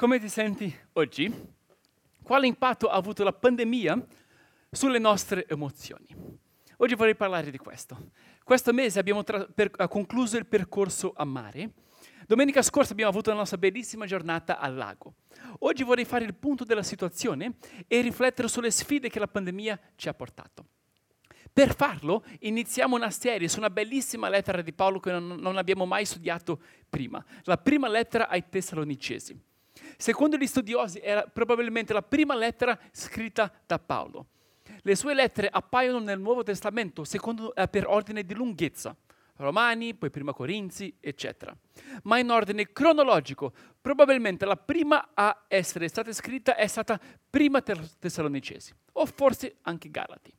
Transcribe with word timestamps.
Come 0.00 0.20
ti 0.20 0.28
senti 0.28 0.72
oggi? 0.92 1.28
Quale 2.22 2.46
impatto 2.46 2.86
ha 2.86 2.94
avuto 2.94 3.24
la 3.24 3.32
pandemia 3.32 4.00
sulle 4.70 5.00
nostre 5.00 5.44
emozioni? 5.48 6.06
Oggi 6.76 6.94
vorrei 6.94 7.16
parlare 7.16 7.50
di 7.50 7.58
questo. 7.58 8.12
Questo 8.44 8.72
mese 8.72 9.00
abbiamo 9.00 9.24
tra- 9.24 9.44
per- 9.52 9.72
concluso 9.88 10.36
il 10.36 10.46
percorso 10.46 11.14
a 11.16 11.24
mare. 11.24 11.72
Domenica 12.28 12.62
scorsa 12.62 12.92
abbiamo 12.92 13.10
avuto 13.10 13.30
la 13.30 13.38
nostra 13.38 13.58
bellissima 13.58 14.06
giornata 14.06 14.60
al 14.60 14.76
lago. 14.76 15.14
Oggi 15.58 15.82
vorrei 15.82 16.04
fare 16.04 16.24
il 16.24 16.36
punto 16.36 16.62
della 16.62 16.84
situazione 16.84 17.56
e 17.88 18.00
riflettere 18.00 18.46
sulle 18.46 18.70
sfide 18.70 19.08
che 19.08 19.18
la 19.18 19.26
pandemia 19.26 19.80
ci 19.96 20.08
ha 20.08 20.14
portato. 20.14 20.64
Per 21.52 21.74
farlo 21.74 22.24
iniziamo 22.42 22.94
una 22.94 23.10
serie 23.10 23.48
su 23.48 23.58
una 23.58 23.68
bellissima 23.68 24.28
lettera 24.28 24.62
di 24.62 24.72
Paolo 24.72 25.00
che 25.00 25.10
non, 25.10 25.26
non 25.40 25.56
abbiamo 25.56 25.86
mai 25.86 26.04
studiato 26.04 26.60
prima, 26.88 27.20
la 27.42 27.58
prima 27.58 27.88
lettera 27.88 28.28
ai 28.28 28.48
Tessalonicesi. 28.48 29.46
Secondo 29.96 30.36
gli 30.36 30.46
studiosi 30.46 31.00
era 31.00 31.22
probabilmente 31.22 31.92
la 31.92 32.02
prima 32.02 32.34
lettera 32.34 32.78
scritta 32.92 33.52
da 33.66 33.78
Paolo. 33.78 34.26
Le 34.82 34.94
sue 34.94 35.14
lettere 35.14 35.48
appaiono 35.48 35.98
nel 35.98 36.20
Nuovo 36.20 36.42
Testamento 36.42 37.04
secondo, 37.04 37.54
eh, 37.54 37.68
per 37.68 37.86
ordine 37.86 38.24
di 38.24 38.34
lunghezza. 38.34 38.94
Romani, 39.36 39.94
poi 39.94 40.10
prima 40.10 40.32
Corinzi, 40.32 40.96
eccetera. 40.98 41.56
Ma 42.02 42.18
in 42.18 42.30
ordine 42.30 42.72
cronologico, 42.72 43.52
probabilmente 43.80 44.44
la 44.44 44.56
prima 44.56 45.10
a 45.14 45.44
essere 45.46 45.86
stata 45.88 46.12
scritta 46.12 46.56
è 46.56 46.66
stata 46.66 47.00
prima 47.30 47.62
Tessalonicesi, 47.62 48.74
o 48.92 49.06
forse 49.06 49.58
anche 49.62 49.90
Galati. 49.90 50.32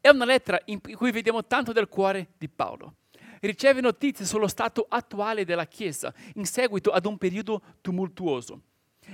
È 0.00 0.08
una 0.08 0.24
lettera 0.24 0.58
in 0.66 0.80
cui 0.80 1.10
vediamo 1.10 1.44
tanto 1.44 1.72
del 1.72 1.88
cuore 1.88 2.28
di 2.38 2.48
Paolo 2.48 2.96
riceve 3.42 3.80
notizie 3.80 4.24
sullo 4.24 4.48
stato 4.48 4.86
attuale 4.88 5.44
della 5.44 5.66
Chiesa 5.66 6.12
in 6.34 6.44
seguito 6.44 6.90
ad 6.90 7.06
un 7.06 7.18
periodo 7.18 7.62
tumultuoso. 7.80 8.62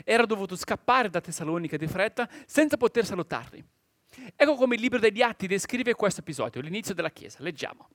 Era 0.05 0.27
dovuto 0.27 0.57
scappare 0.57 1.11
da 1.11 1.21
Tessalonica 1.21 1.77
di 1.77 1.87
fretta 1.87 2.29
senza 2.47 2.77
poter 2.77 3.05
salutarli. 3.07 3.65
Ecco 4.35 4.55
come 4.55 4.75
il 4.75 4.81
libro 4.81 4.99
degli 4.99 5.23
Atti 5.23 5.47
descrive 5.47 5.95
questo 5.95 6.21
episodio, 6.21 6.61
l'inizio 6.61 6.95
della 6.95 7.11
Chiesa. 7.11 7.39
Leggiamo. 7.41 7.89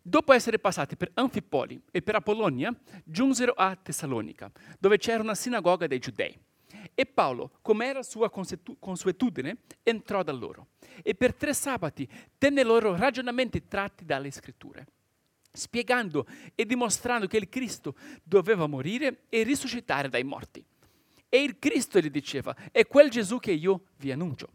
Dopo 0.00 0.32
essere 0.32 0.58
passati 0.58 0.96
per 0.96 1.10
Anfipoli 1.14 1.80
e 1.90 2.00
per 2.00 2.14
Apollonia, 2.14 2.72
giunsero 3.02 3.52
a 3.52 3.74
Tessalonica, 3.74 4.50
dove 4.78 4.98
c'era 4.98 5.22
una 5.22 5.34
sinagoga 5.34 5.86
dei 5.86 5.98
giudei. 5.98 6.38
E 6.98 7.04
Paolo, 7.04 7.58
come 7.60 7.84
era 7.84 8.02
sua 8.02 8.30
consuetudine, 8.30 9.58
entrò 9.82 10.22
da 10.22 10.32
loro 10.32 10.68
e 11.02 11.14
per 11.14 11.34
tre 11.34 11.52
sabati 11.52 12.08
tenne 12.38 12.62
loro 12.62 12.96
ragionamenti 12.96 13.68
tratti 13.68 14.06
dalle 14.06 14.30
scritture, 14.30 14.86
spiegando 15.52 16.26
e 16.54 16.64
dimostrando 16.64 17.26
che 17.26 17.36
il 17.36 17.50
Cristo 17.50 17.96
doveva 18.22 18.66
morire 18.66 19.24
e 19.28 19.42
risuscitare 19.42 20.08
dai 20.08 20.24
morti. 20.24 20.64
E 21.28 21.42
il 21.42 21.58
Cristo 21.58 22.00
gli 22.00 22.08
diceva, 22.08 22.56
è 22.72 22.86
quel 22.86 23.10
Gesù 23.10 23.38
che 23.40 23.52
io 23.52 23.88
vi 23.98 24.10
annuncio. 24.10 24.48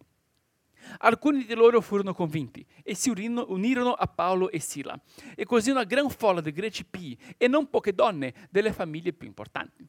Alcuni 0.98 1.46
di 1.46 1.54
loro 1.54 1.80
furono 1.80 2.16
convinti 2.16 2.66
e 2.82 2.96
si 2.96 3.12
unirono 3.12 3.94
a 3.94 4.08
Paolo 4.08 4.50
e 4.50 4.60
Sila, 4.60 5.00
e 5.36 5.46
così 5.46 5.70
una 5.70 5.84
gran 5.84 6.10
folla 6.10 6.42
di 6.42 6.52
greci 6.52 6.86
pii 6.86 7.36
e 7.38 7.48
non 7.48 7.70
poche 7.70 7.94
donne 7.94 8.34
delle 8.50 8.74
famiglie 8.74 9.14
più 9.14 9.28
importanti. 9.28 9.88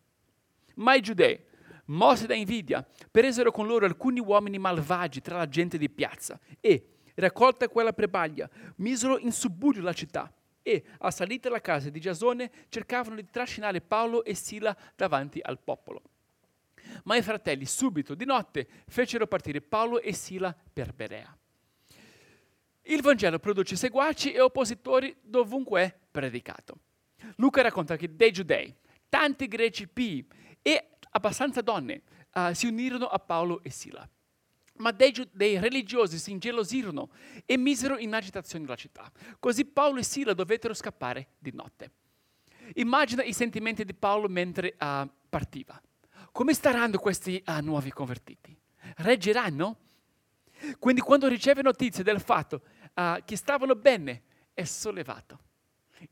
Ma 0.75 0.95
i 0.95 1.01
giudei, 1.01 1.51
mossi 1.87 2.27
da 2.27 2.35
invidia, 2.35 2.87
presero 3.11 3.51
con 3.51 3.67
loro 3.67 3.87
alcuni 3.87 4.21
uomini 4.21 4.59
malvagi 4.59 5.21
tra 5.21 5.37
la 5.37 5.49
gente 5.49 5.79
di 5.79 5.91
piazza 5.91 6.39
e, 6.61 6.87
raccolta 7.15 7.69
quella 7.69 7.93
prebaglia, 7.93 8.49
misero 8.77 9.19
in 9.19 9.33
subbuglio 9.33 9.83
la 9.83 9.93
città 9.93 10.33
e, 10.63 10.85
assalita 10.99 11.51
la 11.51 11.61
casa 11.61 11.91
di 11.91 12.01
Giasone, 12.01 12.51
cercavano 12.69 13.17
di 13.17 13.27
trascinare 13.31 13.81
Paolo 13.81 14.25
e 14.25 14.35
Sila 14.35 14.77
davanti 14.95 15.41
al 15.43 15.59
popolo. 15.59 16.03
Ma 17.05 17.17
i 17.17 17.23
fratelli 17.23 17.65
subito 17.65 18.15
di 18.15 18.25
notte 18.25 18.67
fecero 18.87 19.27
partire 19.27 19.61
Paolo 19.61 20.01
e 20.01 20.13
Sila 20.13 20.55
per 20.73 20.93
Berea. 20.93 21.37
Il 22.87 23.01
Vangelo 23.01 23.39
produce 23.39 23.77
seguaci 23.77 24.33
e 24.33 24.41
oppositori 24.41 25.15
dovunque 25.21 25.83
è 25.83 25.95
predicato. 26.11 26.79
Luca 27.37 27.63
racconta 27.63 27.97
che 27.97 28.17
dei 28.17 28.33
giudei, 28.33 28.75
tanti 29.09 29.47
greci 29.47 29.87
pii 29.87 30.27
e 30.61 30.92
abbastanza 31.13 31.61
donne 31.61 32.03
uh, 32.35 32.53
si 32.53 32.67
unirono 32.67 33.07
a 33.07 33.19
Paolo 33.19 33.63
e 33.63 33.71
Sila. 33.71 34.09
Ma 34.77 34.91
dei, 34.91 35.13
dei, 35.33 35.59
religiosi 35.59 36.19
si 36.19 36.31
ingelosirono 36.31 37.11
e 37.45 37.57
misero 37.57 37.99
in 37.99 38.15
agitazione 38.15 38.67
la 38.67 38.75
città. 38.75 39.11
Così 39.39 39.65
Paolo 39.65 40.01
e 40.01 40.03
Sila 40.03 40.35
dovettero 40.35 40.75
scappare 40.75 41.29
di 41.39 41.53
notte. 41.55 41.91
Immagina 42.75 43.23
i 43.23 43.33
sentimenti 43.33 43.85
di 43.85 43.95
Paolo 43.95 44.29
mentre 44.29 44.77
uh, 44.79 45.09
partiva. 45.29 45.81
Come 46.33 46.55
staranno 46.55 46.99
questi 46.99 47.43
uh, 47.47 47.61
nuovi 47.61 47.93
convertiti? 47.93 48.57
Reggeranno? 48.97 49.79
Quindi 50.79 51.01
quando 51.01 51.29
riceve 51.29 51.63
notizie 51.63 52.05
del 52.05 52.21
fatto 52.21 52.63
che 53.25 53.37
stavano 53.37 53.75
bene, 53.75 54.23
è 54.53 54.65
sollevato. 54.65 55.39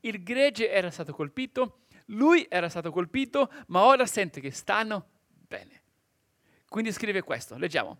Il 0.01 0.23
gregge 0.23 0.69
era 0.69 0.89
stato 0.89 1.13
colpito 1.13 1.81
lui 2.07 2.45
era 2.49 2.69
stato 2.69 2.91
colpito, 2.91 3.51
ma 3.67 3.83
ora 3.83 4.05
sente 4.05 4.41
che 4.41 4.51
stanno 4.51 5.07
bene. 5.47 5.81
Quindi 6.67 6.91
scrive 6.91 7.21
questo, 7.21 7.57
leggiamo. 7.57 7.97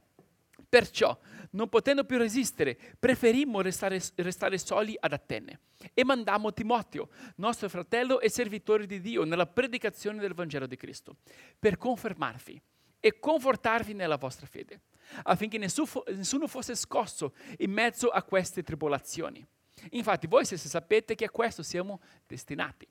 Perciò, 0.69 1.17
non 1.51 1.67
potendo 1.67 2.06
più 2.06 2.17
resistere, 2.17 2.78
preferimmo 2.97 3.59
restare, 3.59 4.01
restare 4.16 4.57
soli 4.57 4.95
ad 4.97 5.11
Atene 5.11 5.59
e 5.94 6.06
mandammo 6.06 6.53
Timoteo, 6.53 7.09
nostro 7.35 7.67
fratello 7.67 8.22
e 8.22 8.29
servitore 8.29 8.85
di 8.85 9.01
Dio, 9.01 9.25
nella 9.25 9.47
predicazione 9.47 10.19
del 10.19 10.34
Vangelo 10.34 10.67
di 10.67 10.78
Cristo, 10.78 11.17
per 11.59 11.78
confermarvi 11.78 12.61
e 13.01 13.19
confortarvi 13.19 13.94
nella 13.94 14.16
vostra 14.16 14.45
fede, 14.45 14.84
affinché 15.23 15.57
nessuno 15.57 16.47
fosse 16.47 16.75
scosso 16.75 17.34
in 17.57 17.72
mezzo 17.72 18.07
a 18.07 18.23
queste 18.23 18.63
tribolazioni. 18.63 19.45
Infatti 19.90 20.28
voi 20.28 20.45
stessi 20.45 20.69
sapete 20.69 21.16
che 21.16 21.25
a 21.25 21.29
questo 21.29 21.63
siamo 21.63 22.00
destinati 22.28 22.88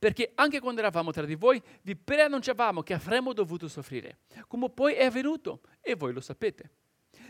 perché 0.00 0.32
anche 0.34 0.60
quando 0.60 0.80
eravamo 0.80 1.12
tra 1.12 1.26
di 1.26 1.34
voi 1.34 1.62
vi 1.82 1.94
preannunciavamo 1.94 2.82
che 2.82 2.94
avremmo 2.94 3.34
dovuto 3.34 3.68
soffrire, 3.68 4.20
come 4.48 4.70
poi 4.70 4.94
è 4.94 5.04
avvenuto 5.04 5.60
e 5.82 5.94
voi 5.94 6.14
lo 6.14 6.22
sapete. 6.22 6.70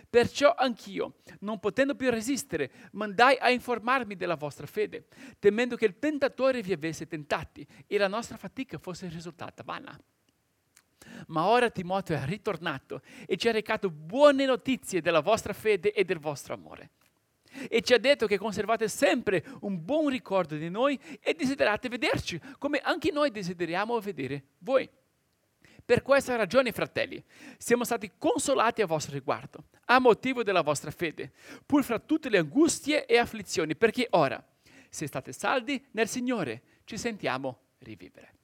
Perciò 0.08 0.54
anch'io, 0.56 1.16
non 1.40 1.58
potendo 1.58 1.96
più 1.96 2.10
resistere, 2.10 2.70
mandai 2.92 3.36
a 3.40 3.50
informarmi 3.50 4.14
della 4.14 4.36
vostra 4.36 4.68
fede, 4.68 5.08
temendo 5.40 5.74
che 5.74 5.84
il 5.84 5.98
tentatore 5.98 6.62
vi 6.62 6.72
avesse 6.72 7.08
tentati 7.08 7.66
e 7.88 7.98
la 7.98 8.06
nostra 8.06 8.36
fatica 8.36 8.78
fosse 8.78 9.08
risultata 9.08 9.64
vana. 9.64 10.00
Ma 11.26 11.46
ora 11.46 11.70
Timoteo 11.70 12.16
è 12.16 12.24
ritornato 12.24 13.02
e 13.26 13.36
ci 13.36 13.48
ha 13.48 13.52
recato 13.52 13.90
buone 13.90 14.44
notizie 14.44 15.00
della 15.00 15.20
vostra 15.20 15.52
fede 15.52 15.92
e 15.92 16.04
del 16.04 16.20
vostro 16.20 16.54
amore 16.54 16.90
e 17.68 17.82
ci 17.82 17.92
ha 17.92 17.98
detto 17.98 18.26
che 18.26 18.38
conservate 18.38 18.88
sempre 18.88 19.44
un 19.60 19.84
buon 19.84 20.08
ricordo 20.08 20.56
di 20.56 20.68
noi 20.68 20.98
e 21.20 21.34
desiderate 21.34 21.88
vederci, 21.88 22.40
come 22.58 22.78
anche 22.78 23.10
noi 23.10 23.30
desideriamo 23.30 23.98
vedere 24.00 24.44
voi. 24.58 24.88
Per 25.84 26.02
questa 26.02 26.36
ragione, 26.36 26.70
fratelli, 26.70 27.22
siamo 27.58 27.84
stati 27.84 28.12
consolati 28.16 28.80
a 28.80 28.86
vostro 28.86 29.12
riguardo, 29.12 29.64
a 29.86 29.98
motivo 29.98 30.44
della 30.44 30.62
vostra 30.62 30.92
fede, 30.92 31.32
pur 31.66 31.82
fra 31.82 31.98
tutte 31.98 32.28
le 32.28 32.38
angustie 32.38 33.06
e 33.06 33.18
afflizioni, 33.18 33.74
perché 33.74 34.06
ora, 34.10 34.40
se 34.88 35.06
state 35.06 35.32
saldi 35.32 35.84
nel 35.92 36.06
Signore, 36.08 36.62
ci 36.84 36.96
sentiamo 36.96 37.62
rivivere. 37.78 38.34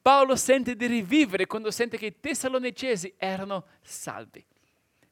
Paolo 0.00 0.36
sente 0.36 0.76
di 0.76 0.86
rivivere 0.86 1.46
quando 1.46 1.70
sente 1.70 1.96
che 1.96 2.06
i 2.06 2.20
tessalonicesi 2.20 3.14
erano 3.16 3.66
saldi. 3.80 4.44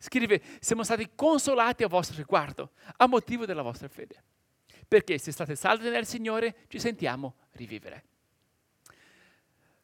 Scrive, 0.02 0.42
siamo 0.58 0.82
stati 0.82 1.10
consolati 1.14 1.84
a 1.84 1.86
vostro 1.86 2.16
riguardo, 2.16 2.72
a 2.96 3.06
motivo 3.06 3.46
della 3.46 3.62
vostra 3.62 3.86
fede. 3.86 4.20
Perché 4.88 5.16
se 5.16 5.30
state 5.30 5.54
saldi 5.54 5.88
nel 5.90 6.06
Signore, 6.06 6.64
ci 6.66 6.80
sentiamo 6.80 7.36
rivivere. 7.52 8.04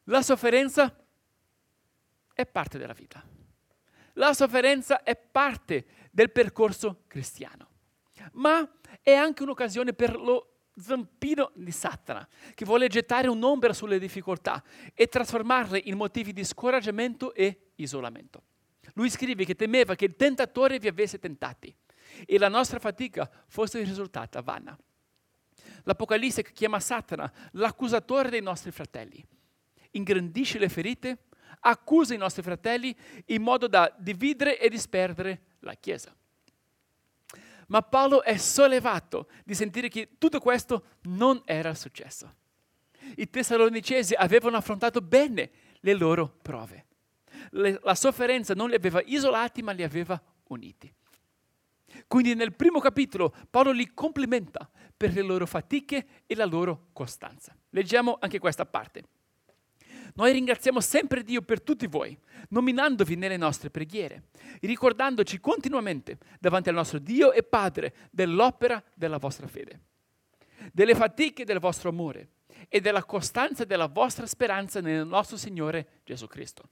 La 0.03 0.21
sofferenza 0.21 0.93
è 2.33 2.45
parte 2.45 2.77
della 2.77 2.91
vita. 2.91 3.23
La 4.15 4.33
sofferenza 4.33 5.03
è 5.03 5.15
parte 5.15 5.85
del 6.11 6.31
percorso 6.31 7.03
cristiano. 7.07 7.69
Ma 8.33 8.69
è 9.01 9.13
anche 9.13 9.43
un'occasione 9.43 9.93
per 9.93 10.17
lo 10.17 10.63
zampino 10.75 11.53
di 11.55 11.71
Satana, 11.71 12.27
che 12.55 12.65
vuole 12.65 12.89
gettare 12.89 13.29
un'ombra 13.29 13.71
sulle 13.71 13.97
difficoltà 13.97 14.61
e 14.93 15.07
trasformarle 15.07 15.79
in 15.85 15.95
motivi 15.95 16.33
di 16.33 16.43
scoraggiamento 16.43 17.33
e 17.33 17.71
isolamento. 17.75 18.43
Lui 18.99 19.09
scrive 19.09 19.45
che 19.45 19.55
temeva 19.55 19.95
che 19.95 20.03
il 20.03 20.17
tentatore 20.17 20.77
vi 20.77 20.89
avesse 20.89 21.19
tentati 21.19 21.73
e 22.25 22.37
la 22.37 22.49
nostra 22.49 22.79
fatica 22.79 23.31
fosse 23.47 23.81
risultata 23.81 24.41
vana. 24.41 24.77
L'Apocalisse 25.83 26.43
chiama 26.43 26.81
Satana 26.81 27.31
l'accusatore 27.51 28.29
dei 28.29 28.41
nostri 28.41 28.71
fratelli. 28.71 29.25
Ingrandisce 29.91 30.59
le 30.59 30.67
ferite, 30.67 31.27
accusa 31.61 32.13
i 32.13 32.17
nostri 32.17 32.43
fratelli 32.43 32.93
in 33.27 33.41
modo 33.41 33.69
da 33.69 33.89
dividere 33.97 34.59
e 34.59 34.67
disperdere 34.67 35.43
la 35.59 35.75
Chiesa. 35.75 36.13
Ma 37.67 37.81
Paolo 37.81 38.21
è 38.21 38.35
sollevato 38.35 39.29
di 39.45 39.55
sentire 39.55 39.87
che 39.87 40.17
tutto 40.17 40.41
questo 40.41 40.97
non 41.03 41.41
era 41.45 41.73
successo. 41.73 42.35
I 43.15 43.29
tessalonicesi 43.29 44.13
avevano 44.13 44.57
affrontato 44.57 44.99
bene 44.99 45.51
le 45.79 45.93
loro 45.93 46.35
prove. 46.41 46.87
La 47.51 47.95
sofferenza 47.95 48.53
non 48.53 48.69
li 48.69 48.75
aveva 48.75 49.01
isolati, 49.05 49.61
ma 49.61 49.71
li 49.71 49.83
aveva 49.83 50.21
uniti. 50.47 50.91
Quindi 52.07 52.35
nel 52.35 52.53
primo 52.53 52.79
capitolo 52.79 53.33
Paolo 53.49 53.71
li 53.71 53.93
complimenta 53.93 54.69
per 54.95 55.13
le 55.13 55.21
loro 55.21 55.45
fatiche 55.45 56.05
e 56.25 56.35
la 56.35 56.45
loro 56.45 56.87
costanza. 56.93 57.55
Leggiamo 57.69 58.17
anche 58.19 58.39
questa 58.39 58.65
parte. 58.65 59.03
Noi 60.15 60.31
ringraziamo 60.31 60.81
sempre 60.81 61.23
Dio 61.23 61.41
per 61.41 61.61
tutti 61.61 61.87
voi, 61.87 62.17
nominandovi 62.49 63.15
nelle 63.15 63.37
nostre 63.37 63.69
preghiere, 63.69 64.23
ricordandoci 64.61 65.39
continuamente 65.39 66.17
davanti 66.39 66.69
al 66.69 66.75
nostro 66.75 66.99
Dio 66.99 67.31
e 67.31 67.43
Padre 67.43 67.93
dell'opera 68.11 68.83
della 68.93 69.17
vostra 69.17 69.47
fede, 69.47 69.79
delle 70.73 70.95
fatiche 70.95 71.45
del 71.45 71.59
vostro 71.59 71.89
amore 71.89 72.31
e 72.67 72.81
della 72.81 73.03
costanza 73.03 73.63
della 73.65 73.87
vostra 73.87 74.25
speranza 74.25 74.81
nel 74.81 75.05
nostro 75.05 75.37
Signore 75.37 76.01
Gesù 76.03 76.27
Cristo. 76.27 76.69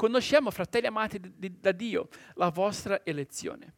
Conosciamo, 0.00 0.50
fratelli 0.50 0.86
amati 0.86 1.20
da 1.60 1.72
Dio, 1.72 2.08
la 2.36 2.48
vostra 2.48 3.04
elezione. 3.04 3.74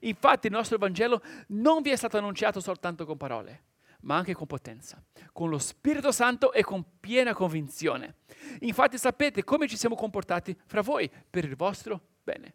Infatti 0.00 0.46
il 0.46 0.54
nostro 0.54 0.78
Vangelo 0.78 1.20
non 1.48 1.82
vi 1.82 1.90
è 1.90 1.96
stato 1.96 2.16
annunciato 2.16 2.60
soltanto 2.60 3.04
con 3.04 3.18
parole, 3.18 3.64
ma 4.00 4.16
anche 4.16 4.32
con 4.32 4.46
potenza, 4.46 5.04
con 5.32 5.50
lo 5.50 5.58
Spirito 5.58 6.12
Santo 6.12 6.54
e 6.54 6.64
con 6.64 6.82
piena 6.98 7.34
convinzione. 7.34 8.14
Infatti 8.60 8.96
sapete 8.96 9.44
come 9.44 9.68
ci 9.68 9.76
siamo 9.76 9.96
comportati 9.96 10.56
fra 10.64 10.80
voi 10.80 11.10
per 11.28 11.44
il 11.44 11.56
vostro 11.56 12.00
bene. 12.24 12.54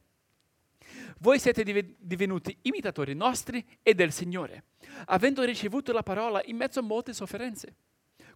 Voi 1.20 1.38
siete 1.38 1.64
divenuti 2.00 2.58
imitatori 2.64 3.14
nostri 3.14 3.64
e 3.84 3.94
del 3.94 4.12
Signore, 4.12 4.64
avendo 5.06 5.44
ricevuto 5.44 5.94
la 5.94 6.02
parola 6.02 6.42
in 6.46 6.58
mezzo 6.58 6.80
a 6.80 6.84
molte 6.84 7.14
sofferenze, 7.14 7.76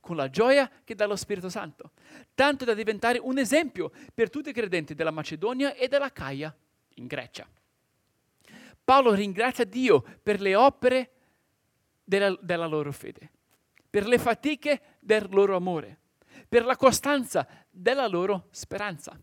con 0.06 0.16
la 0.16 0.30
gioia 0.30 0.70
che 0.84 0.94
dà 0.94 1.08
lo 1.08 1.16
Spirito 1.16 1.50
Santo, 1.50 1.90
tanto 2.36 2.64
da 2.64 2.76
diventare 2.76 3.18
un 3.18 3.40
esempio 3.40 3.92
per 4.14 4.30
tutti 4.30 4.50
i 4.50 4.54
credenti 4.54 4.94
della 4.94 5.10
Macedonia 5.10 5.74
e 5.74 5.88
della 5.88 6.12
Caia 6.12 6.56
in 6.98 7.08
Grecia. 7.08 7.50
Paolo 8.84 9.16
ringrazia 9.16 9.66
Dio 9.66 10.06
per 10.22 10.42
le 10.42 10.54
opere 10.54 11.12
della, 12.04 12.38
della 12.40 12.68
loro 12.68 12.92
fede, 12.92 13.32
per 13.90 14.06
le 14.06 14.20
fatiche 14.20 14.98
del 15.00 15.26
loro 15.32 15.56
amore, 15.56 15.98
per 16.48 16.66
la 16.66 16.78
costanza 16.78 17.48
della 17.72 18.06
loro 18.06 18.50
speranza. 18.52 19.20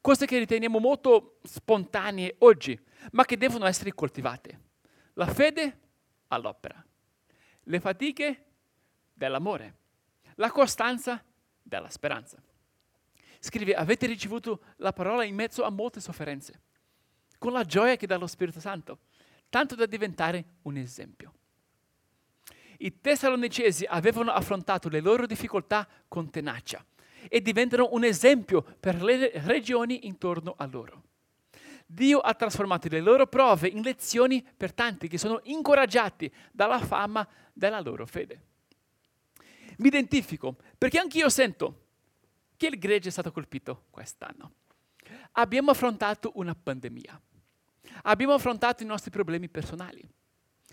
Cose 0.00 0.26
che 0.26 0.38
riteniamo 0.38 0.78
molto 0.78 1.40
spontanee 1.42 2.36
oggi, 2.38 2.80
ma 3.10 3.24
che 3.24 3.36
devono 3.36 3.66
essere 3.66 3.92
coltivate. 3.92 4.60
La 5.14 5.26
fede 5.26 5.78
all'opera, 6.28 6.86
le 7.64 7.80
fatiche 7.80 8.44
dell'amore, 9.26 9.76
la 10.36 10.50
costanza 10.50 11.22
della 11.62 11.88
speranza. 11.88 12.42
Scrive, 13.38 13.74
avete 13.74 14.06
ricevuto 14.06 14.62
la 14.76 14.92
parola 14.92 15.24
in 15.24 15.34
mezzo 15.34 15.62
a 15.64 15.70
molte 15.70 16.00
sofferenze, 16.00 16.60
con 17.38 17.52
la 17.52 17.64
gioia 17.64 17.96
che 17.96 18.06
dà 18.06 18.16
lo 18.16 18.26
Spirito 18.26 18.60
Santo, 18.60 18.98
tanto 19.48 19.74
da 19.74 19.86
diventare 19.86 20.44
un 20.62 20.76
esempio. 20.76 21.34
I 22.78 23.00
tessalonicesi 23.00 23.84
avevano 23.84 24.32
affrontato 24.32 24.88
le 24.88 25.00
loro 25.00 25.26
difficoltà 25.26 25.86
con 26.08 26.30
tenacia 26.30 26.84
e 27.28 27.40
diventano 27.40 27.90
un 27.92 28.04
esempio 28.04 28.62
per 28.62 29.02
le 29.02 29.30
regioni 29.44 30.06
intorno 30.06 30.54
a 30.56 30.66
loro. 30.66 31.02
Dio 31.86 32.18
ha 32.18 32.34
trasformato 32.34 32.88
le 32.88 33.00
loro 33.00 33.26
prove 33.26 33.68
in 33.68 33.82
lezioni 33.82 34.44
per 34.56 34.72
tanti 34.72 35.06
che 35.08 35.18
sono 35.18 35.40
incoraggiati 35.44 36.32
dalla 36.50 36.80
fama 36.80 37.26
della 37.52 37.80
loro 37.80 38.06
fede. 38.06 38.50
Mi 39.78 39.88
identifico 39.88 40.56
perché 40.76 40.98
anch'io 40.98 41.28
sento 41.28 41.86
che 42.56 42.66
il 42.66 42.78
gregge 42.78 43.08
è 43.08 43.12
stato 43.12 43.32
colpito 43.32 43.86
quest'anno. 43.90 44.52
Abbiamo 45.32 45.70
affrontato 45.70 46.32
una 46.34 46.54
pandemia. 46.54 47.20
Abbiamo 48.02 48.34
affrontato 48.34 48.82
i 48.82 48.86
nostri 48.86 49.10
problemi 49.10 49.48
personali 49.48 50.08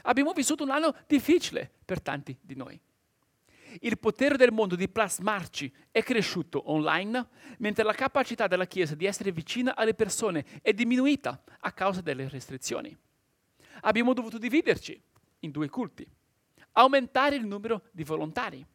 Abbiamo 0.04 0.34
vissuto 0.34 0.64
un 0.64 0.70
anno 0.70 0.96
difficile 1.08 1.70
per 1.84 2.02
tanti 2.02 2.38
di 2.42 2.56
noi. 2.56 2.80
Il 3.82 4.00
potere 4.00 4.36
del 4.36 4.52
mondo 4.52 4.76
di 4.76 4.90
plasmarci 4.90 5.72
è 5.92 6.02
cresciuto 6.02 6.72
online, 6.72 7.28
mentre 7.60 7.84
la 7.84 7.94
capacità 7.94 8.48
della 8.48 8.66
Chiesa 8.66 8.96
di 8.96 9.06
essere 9.06 9.32
vicina 9.32 9.76
alle 9.76 9.94
persone 9.94 10.46
è 10.62 10.74
diminuita 10.74 11.44
a 11.60 11.72
causa 11.72 12.02
delle 12.02 12.28
restrizioni. 12.30 12.98
Abbiamo 13.82 14.14
dovuto 14.14 14.38
dividerci 14.38 15.00
in 15.40 15.52
due 15.52 15.70
culti, 15.70 16.08
aumentare 16.74 17.36
il 17.36 17.46
numero 17.46 17.84
di 17.92 18.04
volontari. 18.04 18.66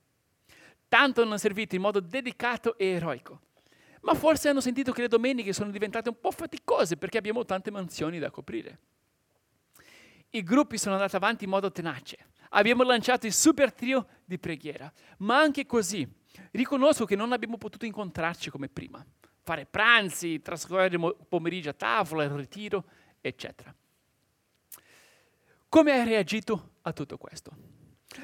Tanto 0.94 1.22
hanno 1.22 1.38
servito 1.38 1.74
in 1.74 1.80
modo 1.80 1.98
dedicato 1.98 2.78
e 2.78 2.86
eroico, 2.86 3.40
ma 4.02 4.14
forse 4.14 4.48
hanno 4.48 4.60
sentito 4.60 4.92
che 4.92 5.00
le 5.00 5.08
domeniche 5.08 5.52
sono 5.52 5.72
diventate 5.72 6.08
un 6.08 6.20
po' 6.20 6.30
faticose 6.30 6.96
perché 6.96 7.18
abbiamo 7.18 7.44
tante 7.44 7.72
mansioni 7.72 8.20
da 8.20 8.30
coprire 8.30 8.78
i 10.34 10.42
gruppi 10.42 10.78
sono 10.78 10.94
andati 10.94 11.16
avanti 11.16 11.44
in 11.44 11.50
modo 11.50 11.70
tenace. 11.70 12.18
Abbiamo 12.50 12.82
lanciato 12.82 13.26
il 13.26 13.32
super 13.32 13.72
trio 13.72 14.06
di 14.24 14.38
preghiera, 14.38 14.92
ma 15.18 15.38
anche 15.38 15.66
così 15.66 16.08
riconosco 16.52 17.04
che 17.04 17.16
non 17.16 17.32
abbiamo 17.32 17.56
potuto 17.56 17.84
incontrarci 17.84 18.50
come 18.50 18.68
prima, 18.68 19.04
fare 19.42 19.66
pranzi, 19.66 20.42
trascorrere 20.42 20.96
il 20.96 21.16
pomeriggio 21.28 21.70
a 21.70 21.74
tavola, 21.74 22.24
il 22.24 22.30
ritiro, 22.30 22.84
eccetera. 23.20 23.74
Come 25.68 25.92
hai 25.92 26.04
reagito 26.04 26.74
a 26.82 26.92
tutto 26.92 27.16
questo? 27.16 27.52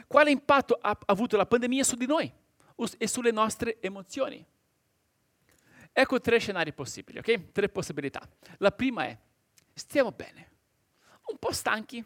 Quale 0.06 0.30
impatto 0.30 0.78
ha 0.80 0.96
avuto 1.06 1.36
la 1.36 1.46
pandemia 1.46 1.82
su 1.82 1.96
di 1.96 2.06
noi 2.06 2.32
e 2.98 3.06
sulle 3.06 3.30
nostre 3.30 3.80
emozioni? 3.80 4.44
Ecco 5.92 6.20
tre 6.20 6.38
scenari 6.38 6.72
possibili, 6.72 7.18
ok? 7.18 7.52
Tre 7.52 7.68
possibilità. 7.68 8.20
La 8.58 8.70
prima 8.70 9.04
è, 9.04 9.18
stiamo 9.74 10.12
bene 10.12 10.50
un 11.30 11.38
po' 11.38 11.52
stanchi, 11.52 12.04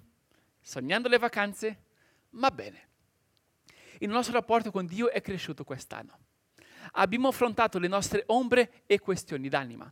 sognando 0.61 1.09
le 1.09 1.19
vacanze, 1.19 1.83
ma 2.31 2.51
bene. 2.51 2.89
Il 3.99 4.09
nostro 4.09 4.35
rapporto 4.35 4.71
con 4.71 4.87
Dio 4.87 5.11
è 5.11 5.21
cresciuto 5.21 5.65
quest'anno. 5.65 6.19
Abbiamo 6.93 7.29
affrontato 7.29 7.79
le 7.79 7.89
nostre 7.89 8.25
ombre 8.27 8.83
e 8.87 8.99
questioni 8.99 9.49
d'anima. 9.49 9.91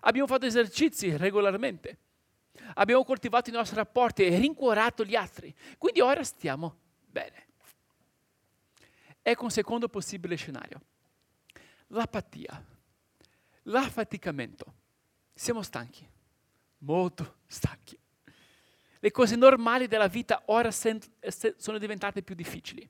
Abbiamo 0.00 0.26
fatto 0.26 0.46
esercizi 0.46 1.16
regolarmente. 1.16 1.98
Abbiamo 2.74 3.04
coltivato 3.04 3.50
i 3.50 3.52
nostri 3.52 3.76
rapporti 3.76 4.24
e 4.24 4.38
rincuorato 4.38 5.04
gli 5.04 5.14
altri. 5.14 5.54
Quindi 5.76 6.00
ora 6.00 6.24
stiamo 6.24 6.76
bene. 7.04 7.48
Ecco 9.22 9.44
un 9.44 9.50
secondo 9.50 9.88
possibile 9.88 10.36
scenario. 10.36 10.80
L'apatia, 11.88 12.64
l'affaticamento. 13.64 14.74
Siamo 15.34 15.62
stanchi, 15.62 16.06
molto 16.78 17.38
stanchi. 17.46 17.98
Le 19.00 19.10
cose 19.10 19.36
normali 19.36 19.86
della 19.86 20.08
vita 20.08 20.42
ora 20.46 20.70
sono 20.70 21.78
diventate 21.78 22.22
più 22.22 22.34
difficili. 22.34 22.88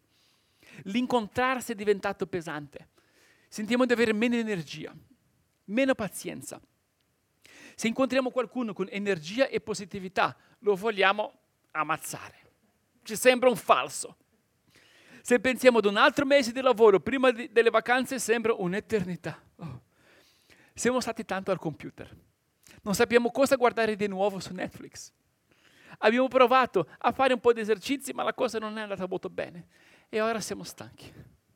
L'incontrarsi 0.85 1.73
è 1.73 1.75
diventato 1.75 2.27
pesante. 2.27 2.89
Sentiamo 3.49 3.85
di 3.85 3.93
avere 3.93 4.13
meno 4.13 4.37
energia, 4.37 4.95
meno 5.67 5.95
pazienza. 5.95 6.61
Se 7.75 7.89
incontriamo 7.89 8.31
qualcuno 8.31 8.73
con 8.73 8.89
energia 8.91 9.49
e 9.49 9.61
positività, 9.61 10.37
lo 10.61 10.75
vogliamo 10.75 11.33
ammazzare. 11.73 12.39
Ci 13.03 13.17
sembra 13.17 13.49
un 13.49 13.57
falso. 13.57 14.17
Se 15.23 15.39
pensiamo 15.41 15.79
ad 15.79 15.85
un 15.85 15.97
altro 15.97 16.25
mese 16.25 16.53
di 16.53 16.61
lavoro 16.61 17.01
prima 17.01 17.31
di, 17.31 17.51
delle 17.53 17.71
vacanze, 17.71 18.19
sembra 18.19 18.55
un'eternità. 18.55 19.41
Oh. 19.57 19.83
Siamo 20.75 21.01
stati 21.01 21.25
tanto 21.25 21.51
al 21.51 21.59
computer. 21.59 22.15
Non 22.83 22.95
sappiamo 22.95 23.31
cosa 23.31 23.57
guardare 23.57 23.97
di 23.97 24.07
nuovo 24.07 24.41
su 24.41 24.55
Netflix. 24.55 25.13
Abbiamo 25.99 26.29
provato 26.29 26.89
a 26.99 27.13
fare 27.13 27.35
un 27.35 27.41
po' 27.41 27.53
di 27.53 27.61
esercizi, 27.61 28.13
ma 28.13 28.23
la 28.23 28.33
cosa 28.33 28.59
non 28.59 28.79
è 28.79 28.83
andata 28.83 29.07
molto 29.07 29.29
bene. 29.29 29.67
E 30.09 30.21
ora 30.21 30.41
siamo 30.41 30.63
stanchi, 30.63 31.13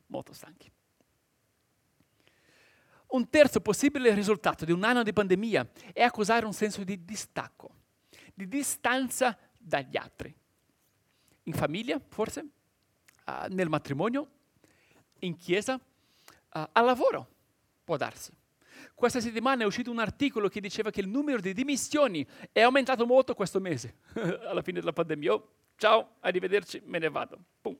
molto 0.07 0.33
stanchi. 0.33 0.71
Un 3.07 3.29
terzo 3.29 3.61
possibile 3.61 4.13
risultato 4.13 4.65
di 4.65 4.71
un 4.71 4.83
anno 4.83 5.01
di 5.01 5.13
pandemia 5.13 5.67
è 5.93 6.01
accusare 6.01 6.45
un 6.45 6.53
senso 6.53 6.83
di 6.83 7.03
distacco, 7.03 7.69
di 8.33 8.47
distanza 8.47 9.37
dagli 9.57 9.97
altri. 9.97 10.35
In 11.43 11.53
famiglia, 11.53 11.99
forse, 12.07 12.45
uh, 13.25 13.53
nel 13.53 13.69
matrimonio, 13.69 14.27
in 15.19 15.35
chiesa, 15.37 15.75
uh, 15.75 15.79
al 16.71 16.85
lavoro, 16.85 17.27
può 17.83 17.97
darsi. 17.97 18.31
Questa 18.93 19.19
settimana 19.19 19.63
è 19.63 19.65
uscito 19.65 19.91
un 19.91 19.99
articolo 19.99 20.47
che 20.47 20.61
diceva 20.61 20.89
che 20.89 21.01
il 21.01 21.07
numero 21.07 21.39
di 21.39 21.53
dimissioni 21.53 22.25
è 22.51 22.61
aumentato 22.61 23.05
molto 23.05 23.33
questo 23.33 23.59
mese, 23.59 23.95
alla 24.47 24.61
fine 24.61 24.79
della 24.79 24.93
pandemia. 24.93 25.33
Oh, 25.33 25.49
ciao, 25.77 26.15
arrivederci, 26.21 26.81
me 26.85 26.99
ne 26.99 27.09
vado. 27.09 27.37
Pum. 27.61 27.77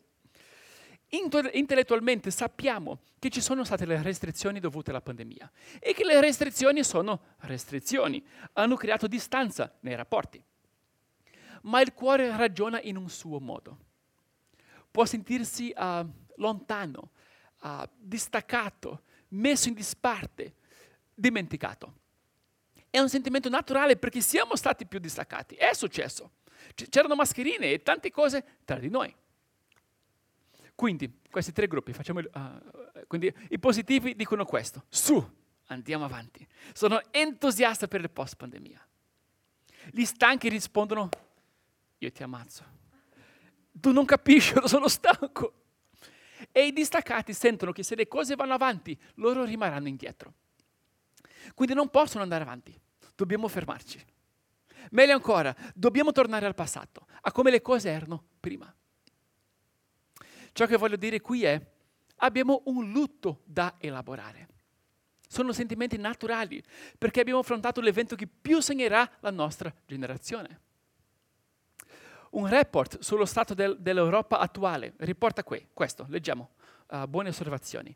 Intellettualmente 1.08 2.32
sappiamo 2.32 3.00
che 3.20 3.30
ci 3.30 3.40
sono 3.40 3.64
state 3.64 3.86
le 3.86 4.02
restrizioni 4.02 4.60
dovute 4.60 4.90
alla 4.90 5.02
pandemia 5.02 5.50
e 5.80 5.94
che 5.94 6.04
le 6.04 6.20
restrizioni 6.20 6.84
sono 6.84 7.22
restrizioni, 7.42 8.24
hanno 8.54 8.76
creato 8.76 9.08
distanza 9.08 9.74
nei 9.82 9.96
rapporti. 9.96 10.44
Ma 11.62 11.82
il 11.82 11.94
cuore 11.94 12.36
ragiona 12.36 12.82
in 12.82 12.98
un 12.98 13.10
suo 13.10 13.40
modo. 13.40 13.78
Può 14.96 15.04
sentirsi 15.04 15.74
uh, 15.76 16.10
lontano, 16.38 17.10
uh, 17.64 17.86
distaccato, 17.98 19.04
messo 19.32 19.68
in 19.68 19.74
disparte, 19.74 20.56
dimenticato. 21.14 21.96
È 22.90 22.98
un 23.00 23.10
sentimento 23.10 23.50
naturale 23.50 23.98
perché 23.98 24.22
siamo 24.22 24.56
stati 24.56 24.86
più 24.86 25.00
distaccati. 25.00 25.56
È 25.56 25.74
successo. 25.74 26.32
C'erano 26.74 27.16
mascherine 27.16 27.74
e 27.74 27.84
tante 27.84 28.10
cose 28.10 28.60
tra 28.64 28.80
di 28.80 28.88
noi. 28.88 29.14
Quindi, 30.74 31.20
questi 31.30 31.52
tre 31.52 31.68
gruppi, 31.68 31.92
facciamo, 31.92 32.22
uh, 32.22 33.06
quindi, 33.08 33.34
i 33.50 33.60
positivi 33.60 34.16
dicono 34.16 34.46
questo, 34.46 34.86
su, 34.88 35.22
andiamo 35.66 36.06
avanti. 36.06 36.48
Sono 36.72 37.02
entusiasta 37.12 37.90
per 37.90 38.00
il 38.00 38.10
post 38.10 38.38
pandemia. 38.38 38.88
Gli 39.92 40.06
stanchi 40.06 40.48
rispondono, 40.48 41.10
io 41.98 42.12
ti 42.14 42.24
ammazzo. 42.24 42.84
Tu 43.80 43.92
non 43.92 44.06
capisci, 44.06 44.54
sono 44.66 44.88
stanco. 44.88 45.54
E 46.52 46.68
i 46.68 46.74
distaccati 46.74 47.34
sentono 47.34 47.72
che 47.72 47.84
se 47.84 47.96
le 47.96 48.08
cose 48.08 48.36
vanno 48.36 48.54
avanti, 48.54 48.98
loro 49.16 49.44
rimarranno 49.44 49.88
indietro. 49.88 50.34
Quindi 51.54 51.74
non 51.76 51.90
possono 51.90 52.24
andare 52.24 52.44
avanti, 52.44 52.78
dobbiamo 53.16 53.48
fermarci. 53.48 54.04
Meglio 54.92 55.14
ancora, 55.14 55.56
dobbiamo 55.74 56.12
tornare 56.12 56.46
al 56.46 56.56
passato, 56.56 57.06
a 57.22 57.32
come 57.32 57.52
le 57.52 57.62
cose 57.62 57.90
erano 57.90 58.24
prima. 58.40 58.74
Ciò 60.54 60.66
che 60.66 60.78
voglio 60.78 60.96
dire 60.96 61.20
qui 61.20 61.44
è, 61.44 61.74
abbiamo 62.18 62.62
un 62.66 62.92
lutto 62.92 63.42
da 63.44 63.76
elaborare. 63.80 64.48
Sono 65.28 65.52
sentimenti 65.52 65.98
naturali, 65.98 66.64
perché 66.98 67.20
abbiamo 67.20 67.40
affrontato 67.40 67.82
l'evento 67.82 68.16
che 68.16 68.28
più 68.28 68.62
segnerà 68.62 69.10
la 69.20 69.32
nostra 69.32 69.74
generazione. 69.86 70.62
Un 72.36 72.48
report 72.48 73.00
sullo 73.00 73.24
stato 73.24 73.54
del, 73.54 73.78
dell'Europa 73.80 74.40
attuale 74.40 74.94
riporta 74.98 75.42
qui, 75.42 75.68
questo, 75.72 76.06
leggiamo, 76.10 76.50
uh, 76.90 77.08
buone 77.08 77.30
osservazioni. 77.30 77.96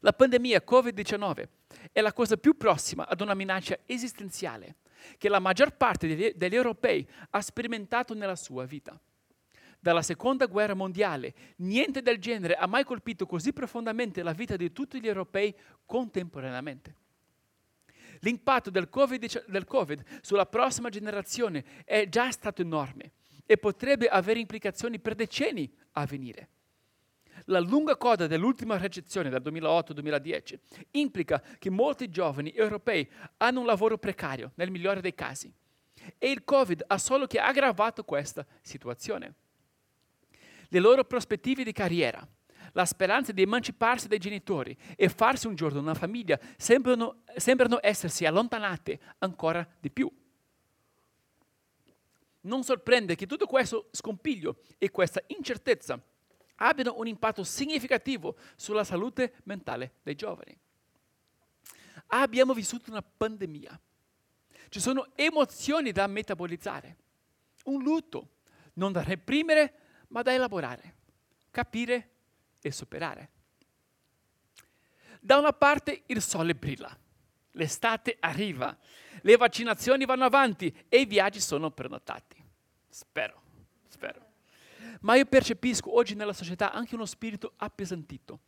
La 0.00 0.12
pandemia 0.12 0.64
Covid-19 0.68 1.48
è 1.92 2.00
la 2.00 2.12
cosa 2.12 2.36
più 2.36 2.56
prossima 2.56 3.06
ad 3.06 3.20
una 3.20 3.34
minaccia 3.34 3.78
esistenziale 3.86 4.78
che 5.16 5.28
la 5.28 5.38
maggior 5.38 5.76
parte 5.76 6.08
degli, 6.08 6.32
degli 6.34 6.56
europei 6.56 7.08
ha 7.30 7.40
sperimentato 7.40 8.14
nella 8.14 8.34
sua 8.34 8.64
vita. 8.64 9.00
Dalla 9.78 10.02
seconda 10.02 10.46
guerra 10.46 10.74
mondiale, 10.74 11.32
niente 11.58 12.02
del 12.02 12.18
genere 12.18 12.56
ha 12.56 12.66
mai 12.66 12.82
colpito 12.82 13.26
così 13.26 13.52
profondamente 13.52 14.24
la 14.24 14.32
vita 14.32 14.56
di 14.56 14.72
tutti 14.72 15.00
gli 15.00 15.06
europei 15.06 15.54
contemporaneamente. 15.84 16.96
L'impatto 18.20 18.70
del 18.70 18.88
COVID, 18.88 19.46
del 19.46 19.64
COVID 19.64 20.02
sulla 20.20 20.46
prossima 20.46 20.88
generazione 20.88 21.64
è 21.84 22.08
già 22.08 22.32
stato 22.32 22.60
enorme 22.60 23.12
e 23.46 23.56
potrebbe 23.56 24.08
avere 24.08 24.40
implicazioni 24.40 24.98
per 24.98 25.14
decenni 25.14 25.72
a 25.92 26.04
venire. 26.04 26.48
La 27.44 27.60
lunga 27.60 27.96
coda 27.96 28.26
dell'ultima 28.26 28.76
recessione 28.76 29.30
del 29.30 29.40
2008-2010 29.42 30.58
implica 30.92 31.42
che 31.58 31.70
molti 31.70 32.08
giovani 32.08 32.52
europei 32.52 33.08
hanno 33.36 33.60
un 33.60 33.66
lavoro 33.66 33.98
precario, 33.98 34.52
nel 34.56 34.70
migliore 34.70 35.00
dei 35.00 35.14
casi. 35.14 35.52
E 36.18 36.30
il 36.30 36.44
Covid 36.44 36.84
ha 36.86 36.98
solo 36.98 37.26
che 37.26 37.38
aggravato 37.38 38.04
questa 38.04 38.44
situazione. 38.62 39.34
Le 40.68 40.80
loro 40.80 41.04
prospettive 41.04 41.62
di 41.62 41.72
carriera, 41.72 42.26
la 42.72 42.84
speranza 42.84 43.32
di 43.32 43.42
emanciparsi 43.42 44.08
dai 44.08 44.18
genitori 44.18 44.76
e 44.96 45.08
farsi 45.08 45.46
un 45.46 45.54
giorno 45.54 45.80
una 45.80 45.94
famiglia 45.94 46.38
sembrano, 46.56 47.22
sembrano 47.36 47.78
essersi 47.80 48.24
allontanate 48.24 48.98
ancora 49.18 49.66
di 49.78 49.90
più. 49.90 50.10
Non 52.46 52.62
sorprende 52.62 53.16
che 53.16 53.26
tutto 53.26 53.46
questo 53.46 53.88
scompiglio 53.90 54.60
e 54.78 54.90
questa 54.90 55.22
incertezza 55.26 56.00
abbiano 56.56 56.94
un 56.98 57.06
impatto 57.06 57.42
significativo 57.42 58.36
sulla 58.54 58.84
salute 58.84 59.34
mentale 59.44 59.96
dei 60.02 60.14
giovani. 60.14 60.56
Abbiamo 62.08 62.54
vissuto 62.54 62.90
una 62.90 63.02
pandemia. 63.02 63.78
Ci 64.68 64.80
sono 64.80 65.10
emozioni 65.16 65.90
da 65.90 66.06
metabolizzare, 66.06 66.96
un 67.64 67.82
lutto, 67.82 68.36
non 68.74 68.92
da 68.92 69.02
reprimere, 69.02 70.04
ma 70.08 70.22
da 70.22 70.32
elaborare, 70.32 70.94
capire 71.50 72.10
e 72.60 72.70
superare. 72.70 73.30
Da 75.20 75.36
una 75.36 75.52
parte 75.52 76.04
il 76.06 76.22
sole 76.22 76.54
brilla, 76.54 76.96
l'estate 77.52 78.16
arriva, 78.20 78.76
le 79.26 79.36
vaccinazioni 79.36 80.04
vanno 80.04 80.24
avanti 80.24 80.72
e 80.88 81.00
i 81.00 81.04
viaggi 81.04 81.40
sono 81.40 81.72
prenotati. 81.72 82.40
Spero, 82.88 83.42
spero. 83.88 84.24
Ma 85.00 85.16
io 85.16 85.24
percepisco 85.26 85.94
oggi 85.96 86.14
nella 86.14 86.32
società 86.32 86.72
anche 86.72 86.94
uno 86.94 87.06
spirito 87.06 87.54
appesantito, 87.56 88.38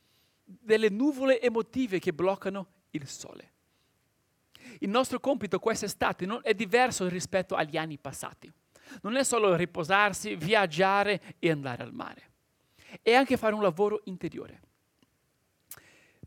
delle 0.45 0.89
nuvole 0.89 1.41
emotive 1.41 1.99
che 1.99 2.13
bloccano 2.13 2.67
il 2.91 3.09
sole. 3.09 3.53
Il 4.79 4.89
nostro 4.89 5.19
compito 5.19 5.59
quest'estate 5.59 6.27
è 6.43 6.55
diverso 6.55 7.09
rispetto 7.09 7.57
agli 7.57 7.77
anni 7.77 7.99
passati. 7.99 8.51
Non 9.03 9.17
è 9.17 9.25
solo 9.25 9.57
riposarsi, 9.57 10.37
viaggiare 10.37 11.35
e 11.41 11.51
andare 11.51 11.83
al 11.83 11.93
mare. 11.93 12.31
È 13.03 13.13
anche 13.13 13.37
fare 13.37 13.55
un 13.55 13.63
lavoro 13.63 14.03
interiore. 14.05 14.61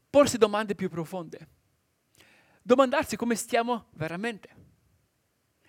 Porsi 0.09 0.37
domande 0.37 0.75
più 0.75 0.89
profonde. 0.89 1.59
Domandarsi 2.61 3.15
come 3.15 3.35
stiamo 3.35 3.87
veramente. 3.91 4.49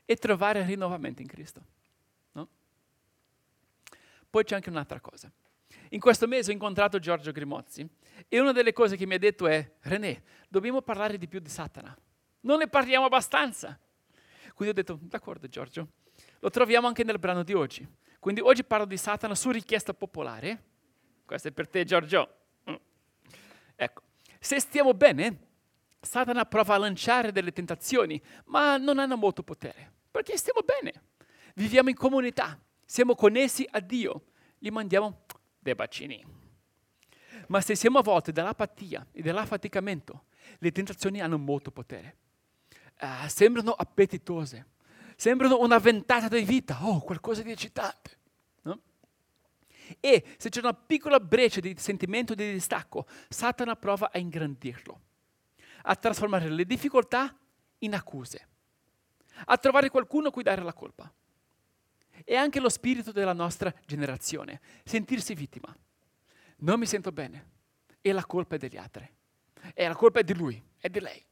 E 0.05 0.17
trovare 0.17 0.65
rinnovamento 0.65 1.23
in 1.23 1.29
Cristo. 1.29 1.65
Poi 4.33 4.45
c'è 4.45 4.55
anche 4.55 4.71
un'altra 4.71 4.99
cosa. 4.99 5.31
In 5.91 6.01
questo 6.01 6.27
mese 6.27 6.51
ho 6.51 6.55
incontrato 6.55 6.99
Giorgio 6.99 7.33
Grimozzi 7.33 7.87
e 8.29 8.41
una 8.41 8.53
delle 8.53 8.73
cose 8.73 8.97
che 8.97 9.05
mi 9.05 9.13
ha 9.13 9.19
detto 9.19 9.47
è, 9.47 9.73
René, 9.81 10.23
dobbiamo 10.49 10.81
parlare 10.81 11.19
di 11.19 11.29
più 11.29 11.39
di 11.39 11.51
Satana. 11.51 11.95
Non 12.41 12.57
ne 12.57 12.67
parliamo 12.67 13.05
abbastanza. 13.05 13.79
Quindi 14.55 14.71
ho 14.71 14.83
detto, 14.83 14.99
d'accordo 15.03 15.49
Giorgio, 15.49 15.89
lo 16.39 16.49
troviamo 16.49 16.87
anche 16.87 17.05
nel 17.05 17.19
brano 17.19 17.43
di 17.43 17.53
oggi. 17.53 17.87
Quindi 18.19 18.41
oggi 18.41 18.65
parlo 18.65 18.87
di 18.87 18.97
Satana 18.97 19.35
su 19.35 19.51
richiesta 19.51 19.93
popolare. 19.93 20.63
Questo 21.27 21.49
è 21.49 21.53
per 21.53 21.69
te 21.69 21.85
Giorgio. 21.85 22.37
Mm. 22.71 22.75
Ecco, 23.77 24.03
se 24.39 24.61
stiamo 24.61 24.95
bene, 24.95 25.39
Satana 26.05 26.45
prova 26.45 26.75
a 26.75 26.79
lanciare 26.79 27.31
delle 27.31 27.53
tentazioni, 27.53 28.21
ma 28.47 28.77
non 28.77 28.99
hanno 28.99 29.17
molto 29.17 29.45
potere, 29.45 29.93
perché 30.11 30.37
stiamo 30.37 30.61
bene. 30.63 31.05
Viviamo 31.55 31.91
in 31.91 31.95
comunità, 31.95 32.61
siamo 32.85 33.15
connessi 33.15 33.67
a 33.71 33.79
Dio, 33.79 34.25
gli 34.59 34.69
mandiamo 34.71 35.23
dei 35.61 35.77
bacini. 35.77 36.25
Ma 37.47 37.61
se 37.61 37.77
siamo 37.77 37.99
avvolti 37.99 38.33
dall'apatia 38.33 39.07
e 39.13 39.23
dall'affaticamento, 39.23 40.25
le 40.59 40.73
tentazioni 40.73 41.21
hanno 41.21 41.39
molto 41.39 41.71
potere. 41.71 42.17
Uh, 43.01 43.29
sembrano 43.29 43.71
appetitose, 43.71 44.67
sembrano 45.15 45.61
una 45.61 45.79
ventata 45.79 46.27
di 46.29 46.43
vita, 46.43 46.85
oh, 46.85 47.01
qualcosa 47.01 47.43
di 47.43 47.53
eccitante. 47.53 48.19
No? 48.63 48.81
E 50.01 50.25
se 50.37 50.49
c'è 50.49 50.59
una 50.59 50.75
piccola 50.75 51.21
breccia 51.21 51.61
di 51.61 51.75
sentimento 51.79 52.35
di 52.35 52.53
distacco, 52.53 53.07
Satana 53.29 53.77
prova 53.77 54.11
a 54.13 54.19
ingrandirlo, 54.19 55.01
a 55.83 55.97
trasformare 55.97 56.49
le 56.49 56.65
difficoltà 56.65 57.37
in 57.79 57.95
accuse, 57.95 58.49
a 59.47 59.57
trovare 59.57 59.91
qualcuno 59.91 60.29
a 60.29 60.31
cui 60.31 60.43
dare 60.43 60.63
la 60.63 60.73
colpa 60.73 61.13
è 62.25 62.35
anche 62.35 62.61
lo 62.61 62.69
spirito 62.69 63.13
della 63.13 63.33
nostra 63.33 63.73
generazione, 63.87 64.61
sentirsi 64.85 65.35
vittima. 65.35 65.75
Non 66.59 66.79
mi 66.79 66.87
sento 66.87 67.11
bene, 67.11 67.51
e 68.01 68.13
la 68.13 68.25
colpa 68.25 68.57
è 68.57 68.59
degli 68.59 68.77
altri, 68.77 69.09
e 69.75 69.89
la 69.89 69.95
colpa 69.95 70.21
è 70.21 70.25
di 70.25 70.35
lui, 70.35 70.63
è 70.79 70.89
di 70.89 71.01
lei. 71.01 71.25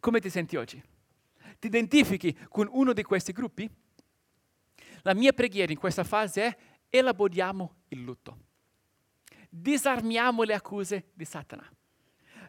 Come 0.00 0.20
ti 0.20 0.30
senti 0.30 0.56
oggi? 0.56 0.82
Ti 1.58 1.66
identifichi 1.66 2.36
con 2.48 2.68
uno 2.70 2.92
di 2.92 3.02
questi 3.02 3.32
gruppi? 3.32 3.68
La 5.02 5.14
mia 5.14 5.32
preghiera 5.32 5.72
in 5.72 5.78
questa 5.78 6.04
fase 6.04 6.46
è 6.46 6.58
elaboriamo 6.88 7.74
il 7.88 8.02
lutto. 8.02 8.46
Disarmiamo 9.48 10.42
le 10.42 10.54
accuse 10.54 11.10
di 11.14 11.24
Satana. 11.24 11.68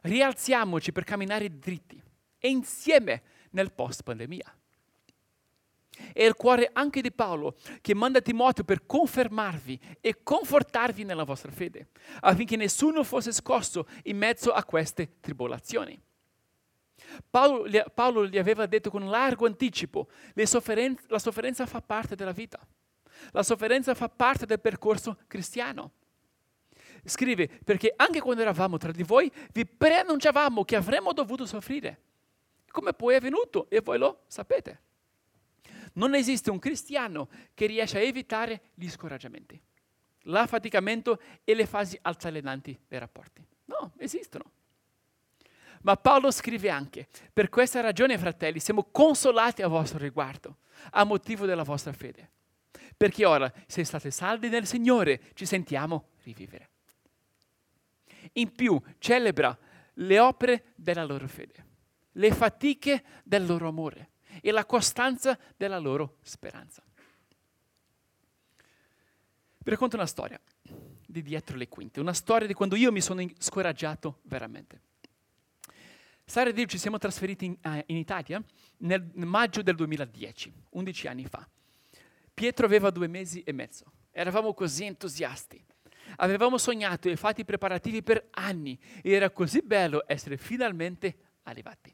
Rialziamoci 0.01 0.91
per 0.91 1.03
camminare 1.03 1.58
dritti 1.58 2.01
e 2.38 2.50
insieme 2.50 3.22
nel 3.51 3.72
post 3.72 4.03
pandemia. 4.03 4.53
È 6.13 6.24
il 6.24 6.36
cuore 6.36 6.70
anche 6.72 7.01
di 7.01 7.12
Paolo 7.12 7.58
che 7.82 7.94
manda 7.94 8.22
Timoteo 8.22 8.63
per 8.63 8.86
confermarvi 8.86 9.79
e 10.00 10.24
confortarvi 10.24 11.03
nella 11.03 11.25
vostra 11.25 11.51
fede, 11.51 11.89
affinché 12.22 12.56
nessuno 12.56 13.03
fosse 13.03 13.34
scosso 13.34 13.86
in 14.03 14.18
mezzo 14.18 14.51
a 14.53 14.63
queste 14.63 15.20
tribolazioni. 15.20 16.01
Paolo, 17.29 17.70
Paolo 17.94 18.27
gli 18.27 18.38
aveva 18.38 18.65
detto 18.65 18.89
con 18.89 19.10
largo 19.10 19.46
anticipo, 19.46 20.10
sofferenze, 20.44 21.03
la 21.08 21.20
sofferenza 21.20 21.65
fa 21.65 21.82
parte 21.82 22.15
della 22.15 22.32
vita, 22.32 22.60
la 23.32 23.44
sofferenza 23.44 23.94
fa 23.94 24.10
parte 24.10 24.46
del 24.46 24.60
percorso 24.60 25.18
cristiano. 25.27 25.94
Scrive, 27.06 27.48
perché 27.48 27.94
anche 27.96 28.22
quando 28.22 28.41
eravamo 28.41 28.77
tra 28.77 28.91
di 28.91 29.03
voi 29.03 29.32
vi 29.51 29.65
preannunciavamo 29.65 30.63
che 30.65 30.75
avremmo 30.75 31.13
dovuto 31.13 31.46
soffrire, 31.46 32.01
come 32.72 32.94
poi 32.94 33.13
è 33.13 33.18
avvenuto 33.18 33.70
e 33.70 33.82
voi 33.82 33.98
lo 33.98 34.24
sapete. 34.27 34.82
Non 35.94 36.13
esiste 36.13 36.51
un 36.51 36.60
cristiano 36.60 37.29
che 37.53 37.65
riesce 37.65 37.98
a 37.98 38.01
evitare 38.01 38.62
gli 38.75 38.89
scoraggiamenti. 38.89 39.60
l'affaticamento 40.24 41.20
e 41.44 41.53
le 41.53 41.65
fasi 41.65 41.98
altalenanti 42.01 42.77
dei 42.88 43.00
rapporti. 43.00 43.46
No, 43.65 43.94
esistono. 43.98 44.51
Ma 45.82 45.96
Paolo 45.96 46.29
scrive 46.32 46.70
anche, 46.70 47.08
per 47.32 47.50
questa 47.50 47.79
ragione, 47.79 48.18
fratelli, 48.18 48.60
siamo 48.60 48.88
consolati 48.91 49.62
a 49.62 49.68
vostro 49.68 49.98
riguardo, 49.98 50.58
a 50.91 51.03
motivo 51.06 51.46
della 51.46 51.63
vostra 51.63 51.94
fede. 51.94 52.32
Perché 52.98 53.25
ora, 53.25 53.51
se 53.65 53.84
state 53.86 54.12
saldi 54.12 54.50
nel 54.50 54.65
Signore, 54.65 55.22
ci 55.34 55.46
sentiamo 55.46 56.10
rivivere. 56.24 56.70
In 58.33 58.51
più, 58.53 58.79
celebra 58.98 59.57
le 59.93 60.19
opere 60.19 60.74
della 60.75 61.03
loro 61.03 61.27
fede, 61.27 61.65
le 62.13 62.31
fatiche 62.33 63.03
del 63.24 63.45
loro 63.45 63.67
amore 63.67 64.12
e 64.41 64.51
la 64.51 64.65
costanza 64.65 65.38
della 65.57 65.79
loro 65.79 66.17
speranza. 66.21 66.83
Vi 69.62 69.69
racconto 69.69 69.95
una 69.95 70.05
storia 70.05 70.39
di 71.05 71.21
dietro 71.21 71.57
le 71.57 71.67
quinte, 71.67 72.00
una 72.00 72.13
storia 72.13 72.48
di 72.48 72.53
quando 72.53 72.75
io 72.75 72.91
mi 72.91 73.01
sono 73.01 73.25
scoraggiato 73.38 74.19
veramente. 74.24 74.81
Sara 76.24 76.51
e 76.51 76.53
Dio 76.53 76.67
ci 76.67 76.77
siamo 76.77 77.00
trasferiti 77.00 77.45
in, 77.45 77.57
uh, 77.63 77.81
in 77.88 77.98
Italia 77.98 78.41
nel 78.77 79.09
maggio 79.15 79.63
del 79.63 79.75
2010, 79.75 80.53
11 80.69 81.07
anni 81.07 81.25
fa. 81.25 81.48
Pietro 82.33 82.67
aveva 82.67 82.91
due 82.91 83.07
mesi 83.07 83.41
e 83.41 83.51
mezzo. 83.51 83.91
Eravamo 84.12 84.53
così 84.53 84.86
entusiasti. 84.86 85.62
Avevamo 86.18 86.58
sognato 86.58 87.10
e 87.10 87.16
fatto 87.16 87.42
i 87.42 87.46
preparativi 87.46 88.04
per 88.04 88.28
anni 88.32 88.78
e 89.01 89.12
era 89.12 89.30
così 89.30 89.62
bello 89.62 90.04
essere 90.08 90.38
finalmente 90.38 91.18
arrivati. 91.44 91.94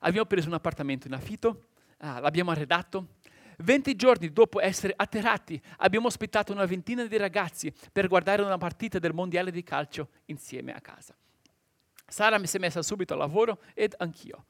Abbiamo 0.00 0.26
preso 0.26 0.48
un 0.48 0.54
appartamento 0.54 1.06
in 1.06 1.12
affitto, 1.12 1.66
uh, 1.98 2.20
l'abbiamo 2.20 2.50
arredato. 2.50 3.16
20 3.58 3.94
giorni 3.94 4.32
dopo 4.32 4.58
essere 4.58 4.94
atterrati 4.96 5.60
abbiamo 5.78 6.06
ospitato 6.06 6.50
una 6.50 6.64
ventina 6.64 7.04
di 7.04 7.18
ragazzi 7.18 7.70
per 7.92 8.08
guardare 8.08 8.40
una 8.40 8.56
partita 8.56 8.98
del 8.98 9.12
mondiale 9.12 9.50
di 9.50 9.62
calcio 9.62 10.08
insieme 10.26 10.72
a 10.72 10.80
casa. 10.80 11.14
Sara 12.06 12.38
mi 12.38 12.46
si 12.46 12.56
è 12.56 12.60
messa 12.60 12.82
subito 12.82 13.12
al 13.12 13.18
lavoro 13.18 13.60
ed 13.74 13.94
anch'io. 13.98 14.46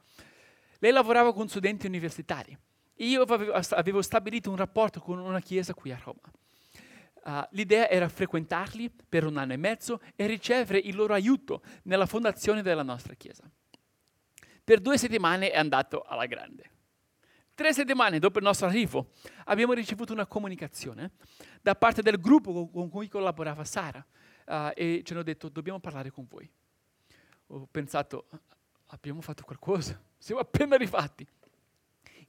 Lei 0.78 0.92
lavorava 0.92 1.34
con 1.34 1.48
studenti 1.48 1.86
universitari. 1.86 2.56
Io 2.96 3.22
avevo 3.22 4.02
stabilito 4.02 4.50
un 4.50 4.56
rapporto 4.56 5.00
con 5.00 5.18
una 5.18 5.40
chiesa 5.40 5.74
qui 5.74 5.90
a 5.90 6.00
Roma. 6.02 6.20
Uh, 7.22 7.42
l'idea 7.50 7.88
era 7.88 8.08
frequentarli 8.08 8.90
per 9.08 9.24
un 9.24 9.36
anno 9.36 9.52
e 9.52 9.56
mezzo 9.56 10.00
e 10.16 10.26
ricevere 10.26 10.78
il 10.78 10.96
loro 10.96 11.12
aiuto 11.12 11.62
nella 11.82 12.06
fondazione 12.06 12.62
della 12.62 12.82
nostra 12.82 13.14
chiesa. 13.14 13.48
Per 14.64 14.80
due 14.80 14.96
settimane 14.96 15.50
è 15.50 15.58
andato 15.58 16.02
alla 16.02 16.26
grande. 16.26 16.70
Tre 17.54 17.74
settimane 17.74 18.18
dopo 18.18 18.38
il 18.38 18.44
nostro 18.44 18.66
arrivo 18.66 19.10
abbiamo 19.44 19.74
ricevuto 19.74 20.12
una 20.12 20.26
comunicazione 20.26 21.12
da 21.60 21.74
parte 21.74 22.00
del 22.00 22.18
gruppo 22.18 22.68
con 22.70 22.88
cui 22.88 23.08
collaborava 23.08 23.64
Sara 23.64 24.04
uh, 24.46 24.70
e 24.74 25.02
ci 25.04 25.12
hanno 25.12 25.22
detto 25.22 25.50
dobbiamo 25.50 25.78
parlare 25.78 26.10
con 26.10 26.26
voi 26.26 26.50
ho 27.52 27.68
pensato, 27.70 28.26
abbiamo 28.86 29.20
fatto 29.20 29.44
qualcosa, 29.44 30.00
siamo 30.18 30.40
appena 30.40 30.74
arrivati. 30.74 31.26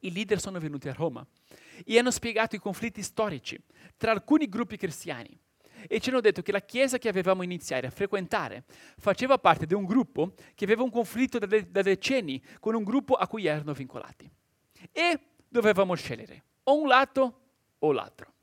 I 0.01 0.11
leader 0.11 0.39
sono 0.39 0.59
venuti 0.59 0.87
a 0.89 0.93
Roma 0.93 1.25
e 1.83 1.97
hanno 1.97 2.11
spiegato 2.11 2.55
i 2.55 2.59
conflitti 2.59 3.01
storici 3.01 3.59
tra 3.97 4.11
alcuni 4.11 4.47
gruppi 4.47 4.77
cristiani 4.77 5.37
e 5.87 5.99
ci 5.99 6.09
hanno 6.09 6.21
detto 6.21 6.41
che 6.41 6.51
la 6.51 6.61
chiesa 6.61 6.99
che 6.99 7.09
avevamo 7.09 7.41
iniziato 7.41 7.87
a 7.87 7.89
frequentare 7.89 8.65
faceva 8.97 9.39
parte 9.39 9.65
di 9.65 9.73
un 9.73 9.85
gruppo 9.85 10.33
che 10.53 10.65
aveva 10.65 10.83
un 10.83 10.91
conflitto 10.91 11.39
da, 11.39 11.47
de- 11.47 11.71
da 11.71 11.81
decenni 11.81 12.41
con 12.59 12.75
un 12.75 12.83
gruppo 12.83 13.15
a 13.15 13.27
cui 13.27 13.47
erano 13.47 13.73
vincolati. 13.73 14.29
E 14.91 15.19
dovevamo 15.47 15.95
scegliere 15.95 16.43
o 16.63 16.79
un 16.79 16.87
lato 16.87 17.39
o 17.79 17.91
l'altro. 17.91 18.33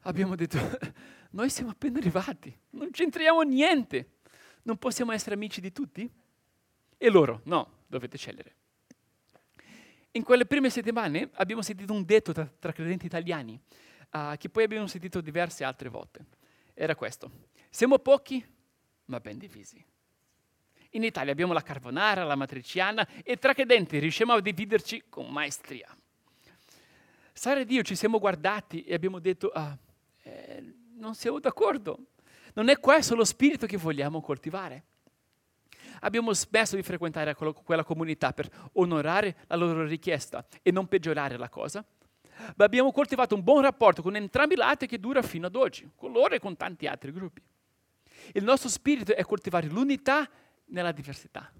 Abbiamo 0.00 0.34
detto, 0.36 0.58
noi 1.32 1.48
siamo 1.48 1.70
appena 1.70 1.98
arrivati, 1.98 2.54
non 2.70 2.90
c'entriamo 2.90 3.40
niente 3.42 4.10
non 4.66 4.76
possiamo 4.76 5.12
essere 5.12 5.34
amici 5.34 5.60
di 5.60 5.72
tutti? 5.72 6.08
E 6.98 7.10
loro, 7.10 7.40
no, 7.44 7.84
dovete 7.86 8.18
scegliere. 8.18 8.55
In 10.16 10.22
quelle 10.22 10.46
prime 10.46 10.70
settimane 10.70 11.28
abbiamo 11.34 11.60
sentito 11.60 11.92
un 11.92 12.02
detto 12.06 12.32
tra, 12.32 12.50
tra 12.58 12.72
credenti 12.72 13.04
italiani, 13.04 13.60
uh, 14.12 14.34
che 14.38 14.48
poi 14.48 14.64
abbiamo 14.64 14.86
sentito 14.86 15.20
diverse 15.20 15.62
altre 15.62 15.90
volte. 15.90 16.24
Era 16.72 16.94
questo, 16.96 17.30
siamo 17.68 17.98
pochi, 17.98 18.42
ma 19.06 19.20
ben 19.20 19.36
divisi. 19.36 19.84
In 20.92 21.04
Italia 21.04 21.32
abbiamo 21.32 21.52
la 21.52 21.60
carbonara, 21.60 22.24
la 22.24 22.34
matriciana 22.34 23.06
e 23.22 23.36
tra 23.36 23.52
credenti 23.52 23.98
riusciamo 23.98 24.32
a 24.32 24.40
dividerci 24.40 25.04
con 25.10 25.28
maestria. 25.28 25.94
Sara 27.34 27.60
ed 27.60 27.70
io 27.70 27.82
ci 27.82 27.94
siamo 27.94 28.18
guardati 28.18 28.84
e 28.84 28.94
abbiamo 28.94 29.18
detto, 29.18 29.50
ah, 29.50 29.76
eh, 30.22 30.74
non 30.94 31.14
siamo 31.14 31.40
d'accordo. 31.40 31.98
Non 32.54 32.70
è 32.70 32.80
questo 32.80 33.14
lo 33.14 33.24
spirito 33.24 33.66
che 33.66 33.76
vogliamo 33.76 34.22
coltivare. 34.22 34.84
Abbiamo 36.00 36.32
smesso 36.32 36.76
di 36.76 36.82
frequentare 36.82 37.34
quella 37.34 37.84
comunità 37.84 38.32
per 38.32 38.48
onorare 38.72 39.36
la 39.46 39.56
loro 39.56 39.84
richiesta 39.84 40.46
e 40.62 40.70
non 40.70 40.86
peggiorare 40.86 41.36
la 41.36 41.48
cosa, 41.48 41.84
ma 42.56 42.64
abbiamo 42.64 42.92
coltivato 42.92 43.34
un 43.34 43.42
buon 43.42 43.62
rapporto 43.62 44.02
con 44.02 44.16
entrambi 44.16 44.54
i 44.54 44.56
lati 44.56 44.86
che 44.86 45.00
dura 45.00 45.22
fino 45.22 45.46
ad 45.46 45.56
oggi, 45.56 45.88
con 45.94 46.12
loro 46.12 46.34
e 46.34 46.38
con 46.38 46.56
tanti 46.56 46.86
altri 46.86 47.12
gruppi. 47.12 47.42
Il 48.32 48.44
nostro 48.44 48.68
spirito 48.68 49.14
è 49.14 49.24
coltivare 49.24 49.68
l'unità 49.68 50.28
nella 50.66 50.92
diversità. 50.92 51.50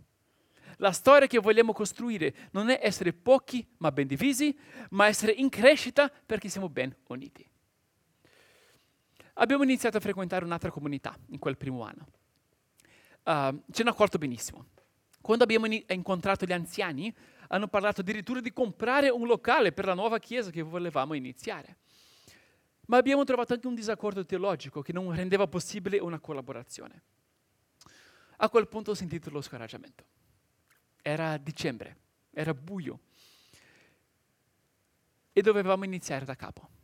La 0.79 0.93
storia 0.93 1.27
che 1.27 1.39
vogliamo 1.39 1.73
costruire 1.73 2.35
non 2.51 2.69
è 2.69 2.79
essere 2.83 3.13
pochi 3.13 3.67
ma 3.79 3.91
ben 3.93 4.07
divisi, 4.07 4.57
ma 4.91 5.07
essere 5.07 5.33
in 5.33 5.49
crescita 5.49 6.11
perché 6.11 6.49
siamo 6.49 6.69
ben 6.69 6.95
uniti 7.07 7.49
abbiamo 9.39 9.63
iniziato 9.63 9.97
a 9.97 10.01
frequentare 10.01 10.45
un'altra 10.45 10.71
comunità 10.71 11.17
in 11.29 11.39
quel 11.39 11.57
primo 11.57 11.83
anno. 11.85 12.07
Uh, 13.27 13.63
ce 13.73 13.83
ne 13.83 13.91
accorto 13.91 14.19
benissimo. 14.19 14.67
Quando 15.21 15.43
abbiamo 15.43 15.67
in- 15.67 15.85
incontrato 15.89 16.47
gli 16.47 16.53
anziani, 16.53 17.15
hanno 17.49 17.67
parlato 17.67 18.01
addirittura 18.01 18.41
di 18.41 18.53
comprare 18.53 19.09
un 19.09 19.27
locale 19.27 19.73
per 19.73 19.85
la 19.85 19.95
nuova 19.95 20.19
chiesa 20.19 20.51
che 20.51 20.63
volevamo 20.63 21.15
iniziare. 21.15 21.77
Ma 22.87 22.99
abbiamo 22.99 23.25
trovato 23.25 23.53
anche 23.53 23.67
un 23.67 23.75
disaccordo 23.75 24.25
teologico 24.25 24.81
che 24.81 24.93
non 24.93 25.13
rendeva 25.13 25.49
possibile 25.49 25.99
una 25.99 26.21
collaborazione. 26.21 27.03
A 28.37 28.49
quel 28.49 28.69
punto 28.69 28.93
ho 28.93 28.95
sentito 28.95 29.31
lo 29.31 29.41
scoraggiamento. 29.41 30.05
Era 31.03 31.37
dicembre, 31.37 31.97
era 32.31 32.55
buio 32.55 33.01
e 35.33 35.43
dovevamo 35.43 35.85
iniziare 35.85 36.25
da 36.25 36.37
capo 36.37 36.75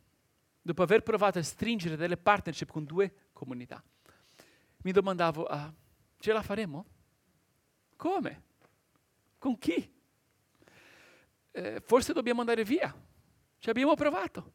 dopo 0.65 0.81
aver 0.81 1.03
provato 1.03 1.39
a 1.39 1.43
stringere 1.43 1.97
delle 1.97 2.15
partnership 2.15 2.71
con 2.71 2.85
due 2.85 3.13
comunità, 3.33 3.83
mi 4.83 4.91
domandavo, 4.91 5.45
ah, 5.45 5.71
ce 6.23 6.31
la 6.31 6.41
faremo? 6.41 6.85
Come? 7.97 8.43
Con 9.37 9.57
chi? 9.57 9.93
Eh, 11.51 11.81
forse 11.81 12.13
dobbiamo 12.13 12.39
andare 12.39 12.63
via. 12.63 12.95
Ci 13.57 13.69
abbiamo 13.69 13.93
provato. 13.93 14.53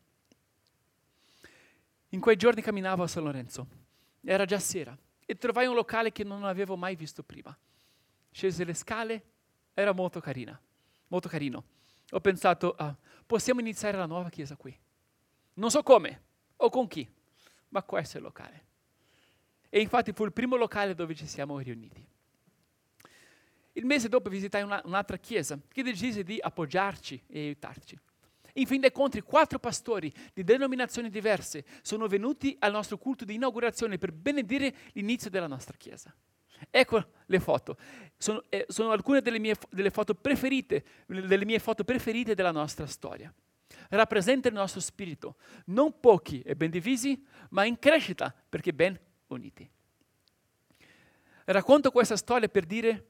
In 2.08 2.20
quei 2.20 2.36
giorni 2.36 2.62
camminavo 2.62 3.02
a 3.02 3.06
San 3.06 3.22
Lorenzo. 3.22 3.66
Era 4.22 4.46
già 4.46 4.58
sera 4.58 4.96
e 5.26 5.36
trovai 5.36 5.66
un 5.66 5.74
locale 5.74 6.10
che 6.10 6.24
non 6.24 6.42
avevo 6.44 6.74
mai 6.74 6.96
visto 6.96 7.22
prima. 7.22 7.54
Scese 8.30 8.64
le 8.64 8.72
scale, 8.72 9.24
era 9.74 9.92
molto 9.92 10.20
carina, 10.20 10.58
molto 11.08 11.28
carino. 11.28 11.64
Ho 12.12 12.20
pensato, 12.20 12.76
ah, 12.78 12.96
possiamo 13.26 13.60
iniziare 13.60 13.98
la 13.98 14.06
nuova 14.06 14.30
chiesa 14.30 14.56
qui. 14.56 14.74
Non 15.52 15.70
so 15.70 15.82
come 15.82 16.22
o 16.56 16.70
con 16.70 16.88
chi, 16.88 17.06
ma 17.68 17.82
questo 17.82 18.16
è 18.16 18.20
il 18.20 18.24
locale. 18.24 18.67
E 19.70 19.80
infatti 19.80 20.12
fu 20.12 20.24
il 20.24 20.32
primo 20.32 20.56
locale 20.56 20.94
dove 20.94 21.14
ci 21.14 21.26
siamo 21.26 21.58
riuniti. 21.58 22.04
Il 23.72 23.84
mese 23.86 24.08
dopo 24.08 24.28
visitai 24.28 24.62
una, 24.62 24.80
un'altra 24.84 25.18
chiesa 25.18 25.58
che 25.68 25.82
decise 25.82 26.22
di 26.24 26.38
appoggiarci 26.40 27.22
e 27.28 27.40
aiutarci. 27.40 27.98
In 28.54 28.66
fin 28.66 28.80
dei 28.80 28.90
conti, 28.90 29.20
quattro 29.20 29.58
pastori 29.58 30.12
di 30.32 30.42
denominazioni 30.42 31.10
diverse 31.10 31.64
sono 31.82 32.08
venuti 32.08 32.56
al 32.58 32.72
nostro 32.72 32.98
culto 32.98 33.24
di 33.24 33.34
inaugurazione 33.34 33.98
per 33.98 34.10
benedire 34.10 34.74
l'inizio 34.94 35.30
della 35.30 35.46
nostra 35.46 35.76
chiesa. 35.76 36.12
Ecco 36.70 37.10
le 37.26 37.38
foto, 37.38 37.76
sono, 38.16 38.42
eh, 38.48 38.66
sono 38.68 38.90
alcune 38.90 39.20
delle 39.20 39.38
mie, 39.38 39.54
delle, 39.70 39.90
foto 39.90 40.14
preferite, 40.14 40.84
delle 41.06 41.44
mie 41.44 41.60
foto 41.60 41.84
preferite 41.84 42.34
della 42.34 42.50
nostra 42.50 42.86
storia 42.86 43.32
rappresenta 43.90 44.48
il 44.48 44.54
nostro 44.54 44.80
spirito, 44.80 45.36
non 45.66 45.98
pochi 46.00 46.42
e 46.42 46.56
ben 46.56 46.70
divisi, 46.70 47.24
ma 47.50 47.64
in 47.64 47.78
crescita 47.78 48.34
perché 48.48 48.74
ben 48.74 48.98
uniti. 49.28 49.68
Racconto 51.44 51.90
questa 51.90 52.16
storia 52.16 52.48
per 52.48 52.66
dire 52.66 53.06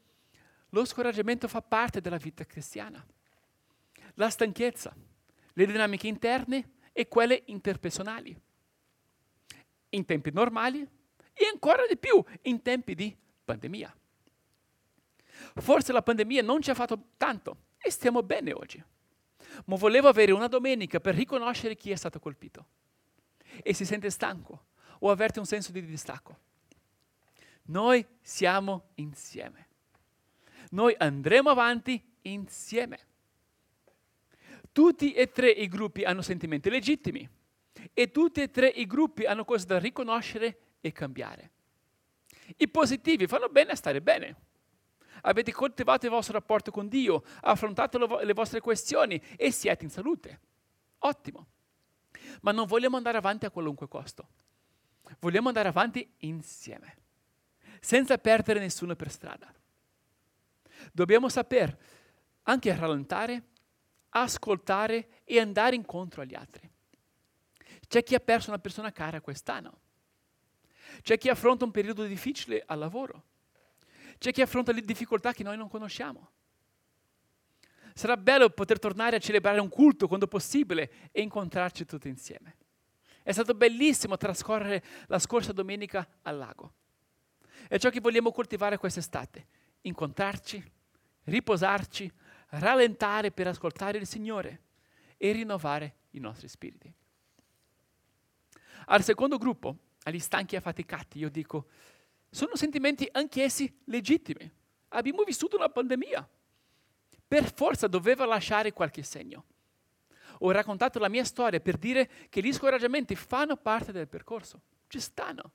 lo 0.70 0.84
scoraggiamento 0.84 1.48
fa 1.48 1.62
parte 1.62 2.00
della 2.00 2.16
vita 2.16 2.44
cristiana. 2.44 3.04
La 4.14 4.30
stanchezza, 4.30 4.94
le 5.52 5.66
dinamiche 5.66 6.06
interne 6.06 6.72
e 6.92 7.08
quelle 7.08 7.42
interpersonali. 7.46 8.36
In 9.90 10.04
tempi 10.04 10.30
normali 10.32 10.86
e 11.32 11.46
ancora 11.52 11.86
di 11.86 11.96
più 11.96 12.22
in 12.42 12.62
tempi 12.62 12.94
di 12.94 13.16
pandemia. 13.44 13.96
Forse 15.54 15.92
la 15.92 16.02
pandemia 16.02 16.42
non 16.42 16.60
ci 16.60 16.70
ha 16.70 16.74
fatto 16.74 17.10
tanto 17.16 17.64
e 17.78 17.90
stiamo 17.90 18.22
bene 18.22 18.52
oggi 18.52 18.84
ma 19.66 19.76
volevo 19.76 20.08
avere 20.08 20.32
una 20.32 20.46
domenica 20.46 21.00
per 21.00 21.14
riconoscere 21.14 21.74
chi 21.74 21.90
è 21.90 21.96
stato 21.96 22.18
colpito. 22.18 22.66
e 23.62 23.72
si 23.72 23.84
sente 23.84 24.10
stanco 24.10 24.66
o 25.00 25.10
avverte 25.10 25.38
un 25.38 25.46
senso 25.46 25.72
di 25.72 25.84
distacco. 25.84 26.38
Noi 27.64 28.04
siamo 28.20 28.90
insieme. 28.94 29.66
Noi 30.70 30.94
andremo 30.98 31.50
avanti 31.50 32.02
insieme. 32.22 33.06
Tutti 34.72 35.12
e 35.12 35.30
tre 35.30 35.50
i 35.50 35.68
gruppi 35.68 36.04
hanno 36.04 36.22
sentimenti 36.22 36.70
legittimi 36.70 37.28
e 37.92 38.10
tutti 38.10 38.40
e 38.40 38.50
tre 38.50 38.68
i 38.68 38.86
gruppi 38.86 39.24
hanno 39.24 39.44
cose 39.44 39.66
da 39.66 39.78
riconoscere 39.78 40.58
e 40.80 40.92
cambiare. 40.92 41.50
I 42.56 42.68
positivi 42.68 43.26
fanno 43.26 43.48
bene 43.48 43.72
a 43.72 43.76
stare 43.76 44.00
bene. 44.00 44.36
Avete 45.22 45.52
coltivato 45.52 46.06
il 46.06 46.12
vostro 46.12 46.34
rapporto 46.34 46.70
con 46.70 46.88
Dio, 46.88 47.24
affrontato 47.42 47.98
le 47.98 48.32
vostre 48.32 48.60
questioni 48.60 49.20
e 49.36 49.50
siete 49.50 49.84
in 49.84 49.90
salute. 49.90 50.40
Ottimo. 50.98 51.46
Ma 52.42 52.52
non 52.52 52.66
vogliamo 52.66 52.96
andare 52.96 53.18
avanti 53.18 53.46
a 53.46 53.50
qualunque 53.50 53.88
costo. 53.88 54.28
Vogliamo 55.18 55.48
andare 55.48 55.68
avanti 55.68 56.08
insieme, 56.18 56.96
senza 57.80 58.18
perdere 58.18 58.60
nessuno 58.60 58.94
per 58.94 59.10
strada. 59.10 59.52
Dobbiamo 60.92 61.28
saper 61.28 61.76
anche 62.42 62.74
rallentare, 62.74 63.42
ascoltare 64.10 65.22
e 65.24 65.38
andare 65.38 65.74
incontro 65.74 66.22
agli 66.22 66.34
altri. 66.34 66.68
C'è 67.86 68.02
chi 68.02 68.14
ha 68.14 68.20
perso 68.20 68.50
una 68.50 68.58
persona 68.58 68.92
cara 68.92 69.20
quest'anno. 69.20 69.80
C'è 71.02 71.18
chi 71.18 71.28
affronta 71.28 71.64
un 71.64 71.70
periodo 71.70 72.04
difficile 72.04 72.62
al 72.66 72.78
lavoro. 72.78 73.24
C'è 74.18 74.32
chi 74.32 74.42
affronta 74.42 74.72
le 74.72 74.82
difficoltà 74.82 75.32
che 75.32 75.42
noi 75.42 75.56
non 75.56 75.68
conosciamo. 75.68 76.30
Sarà 77.94 78.16
bello 78.16 78.50
poter 78.50 78.78
tornare 78.78 79.16
a 79.16 79.20
celebrare 79.20 79.60
un 79.60 79.68
culto 79.68 80.06
quando 80.06 80.26
possibile 80.26 81.10
e 81.10 81.20
incontrarci 81.22 81.84
tutti 81.84 82.08
insieme. 82.08 82.56
È 83.28 83.32
stato 83.32 83.52
bellissimo 83.52 84.16
trascorrere 84.16 84.82
la 85.08 85.18
scorsa 85.18 85.52
domenica 85.52 86.08
al 86.22 86.38
lago. 86.38 86.72
È 87.68 87.76
ciò 87.76 87.90
che 87.90 88.00
vogliamo 88.00 88.32
coltivare 88.32 88.78
quest'estate. 88.78 89.46
Incontrarci, 89.82 90.72
riposarci, 91.24 92.10
rallentare 92.52 93.30
per 93.30 93.48
ascoltare 93.48 93.98
il 93.98 94.06
Signore 94.06 94.62
e 95.18 95.32
rinnovare 95.32 95.96
i 96.12 96.20
nostri 96.20 96.48
spiriti. 96.48 96.90
Al 98.86 99.02
secondo 99.02 99.36
gruppo, 99.36 99.76
agli 100.04 100.20
stanchi 100.20 100.54
e 100.54 100.58
affaticati, 100.58 101.18
io 101.18 101.28
dico, 101.28 101.66
sono 102.30 102.56
sentimenti 102.56 103.06
anch'essi 103.12 103.70
legittimi. 103.84 104.50
Abbiamo 104.88 105.22
vissuto 105.24 105.56
una 105.56 105.68
pandemia. 105.68 106.26
Per 107.28 107.52
forza 107.52 107.88
doveva 107.88 108.24
lasciare 108.24 108.72
qualche 108.72 109.02
segno. 109.02 109.44
Ho 110.40 110.50
raccontato 110.50 110.98
la 110.98 111.08
mia 111.08 111.24
storia 111.24 111.60
per 111.60 111.76
dire 111.76 112.08
che 112.28 112.40
gli 112.40 112.52
scoraggiamenti 112.52 113.14
fanno 113.14 113.56
parte 113.56 113.92
del 113.92 114.08
percorso, 114.08 114.62
ci 114.86 115.00
stanno. 115.00 115.52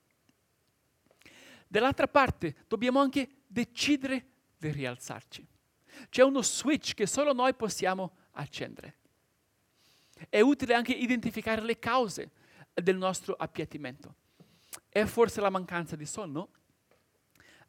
Dall'altra 1.68 2.08
parte 2.08 2.56
dobbiamo 2.68 3.00
anche 3.00 3.44
decidere 3.48 4.26
di 4.58 4.72
rialzarci. 4.72 5.48
C'è 6.10 6.24
uno 6.24 6.42
switch 6.42 6.94
che 6.94 7.08
solo 7.08 7.34
noi 7.34 7.54
possiamo 7.54 8.18
accendere. 8.32 8.98
È 10.30 10.40
utile 10.40 10.74
anche 10.74 10.92
identificare 10.92 11.62
le 11.62 11.80
cause 11.80 12.32
del 12.74 12.98
nostro 12.98 13.34
appiattimento. 13.34 14.16
È 14.90 15.04
forse 15.06 15.42
la 15.42 15.50
mancanza 15.50 15.96
di 15.96 16.06
sonno? 16.06 16.50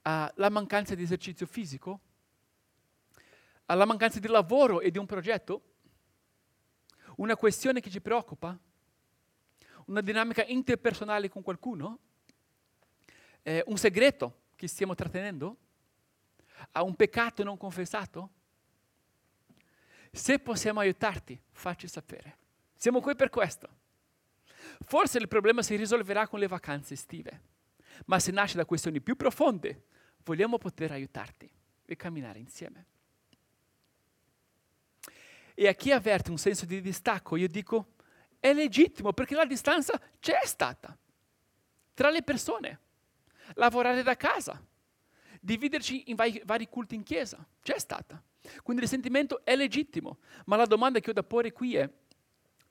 Uh, 0.02 0.28
la 0.34 0.50
mancanza 0.50 0.94
di 0.94 1.02
esercizio 1.02 1.46
fisico? 1.46 2.00
Uh, 3.66 3.74
la 3.74 3.86
mancanza 3.86 4.20
di 4.20 4.28
lavoro 4.28 4.80
e 4.80 4.90
di 4.90 4.98
un 4.98 5.06
progetto? 5.06 5.73
Una 7.16 7.36
questione 7.36 7.80
che 7.80 7.90
ci 7.90 8.00
preoccupa? 8.00 8.58
Una 9.86 10.00
dinamica 10.00 10.44
interpersonale 10.44 11.28
con 11.28 11.42
qualcuno? 11.42 11.98
Eh, 13.42 13.62
un 13.66 13.76
segreto 13.76 14.42
che 14.56 14.66
stiamo 14.66 14.94
trattenendo? 14.94 15.56
A 16.72 16.82
un 16.82 16.94
peccato 16.96 17.44
non 17.44 17.56
confessato? 17.56 18.30
Se 20.10 20.38
possiamo 20.38 20.80
aiutarti, 20.80 21.40
facci 21.52 21.88
sapere. 21.88 22.38
Siamo 22.76 23.00
qui 23.00 23.14
per 23.14 23.30
questo. 23.30 23.68
Forse 24.80 25.18
il 25.18 25.28
problema 25.28 25.62
si 25.62 25.76
risolverà 25.76 26.26
con 26.26 26.38
le 26.38 26.46
vacanze 26.46 26.94
estive, 26.94 27.40
ma 28.06 28.18
se 28.18 28.32
nasce 28.32 28.56
da 28.56 28.64
questioni 28.64 29.00
più 29.00 29.16
profonde, 29.16 29.86
vogliamo 30.24 30.58
poter 30.58 30.92
aiutarti 30.92 31.50
e 31.84 31.96
camminare 31.96 32.38
insieme. 32.38 32.86
E 35.54 35.68
a 35.68 35.74
chi 35.74 35.92
avverte 35.92 36.30
un 36.30 36.38
senso 36.38 36.66
di 36.66 36.80
distacco, 36.80 37.36
io 37.36 37.48
dico, 37.48 37.92
è 38.40 38.52
legittimo 38.52 39.12
perché 39.12 39.34
la 39.34 39.46
distanza 39.46 40.00
c'è 40.18 40.40
stata 40.44 40.96
tra 41.94 42.10
le 42.10 42.22
persone. 42.22 42.80
Lavorare 43.54 44.02
da 44.02 44.16
casa, 44.16 44.62
dividerci 45.40 46.10
in 46.10 46.16
vari, 46.16 46.42
vari 46.44 46.68
culti 46.68 46.94
in 46.94 47.02
chiesa, 47.02 47.46
c'è 47.62 47.78
stata. 47.78 48.22
Quindi 48.62 48.82
il 48.82 48.88
sentimento 48.88 49.44
è 49.44 49.54
legittimo, 49.54 50.18
ma 50.46 50.56
la 50.56 50.66
domanda 50.66 51.00
che 51.00 51.10
ho 51.10 51.12
da 51.12 51.22
porre 51.22 51.52
qui 51.52 51.76
è, 51.76 51.88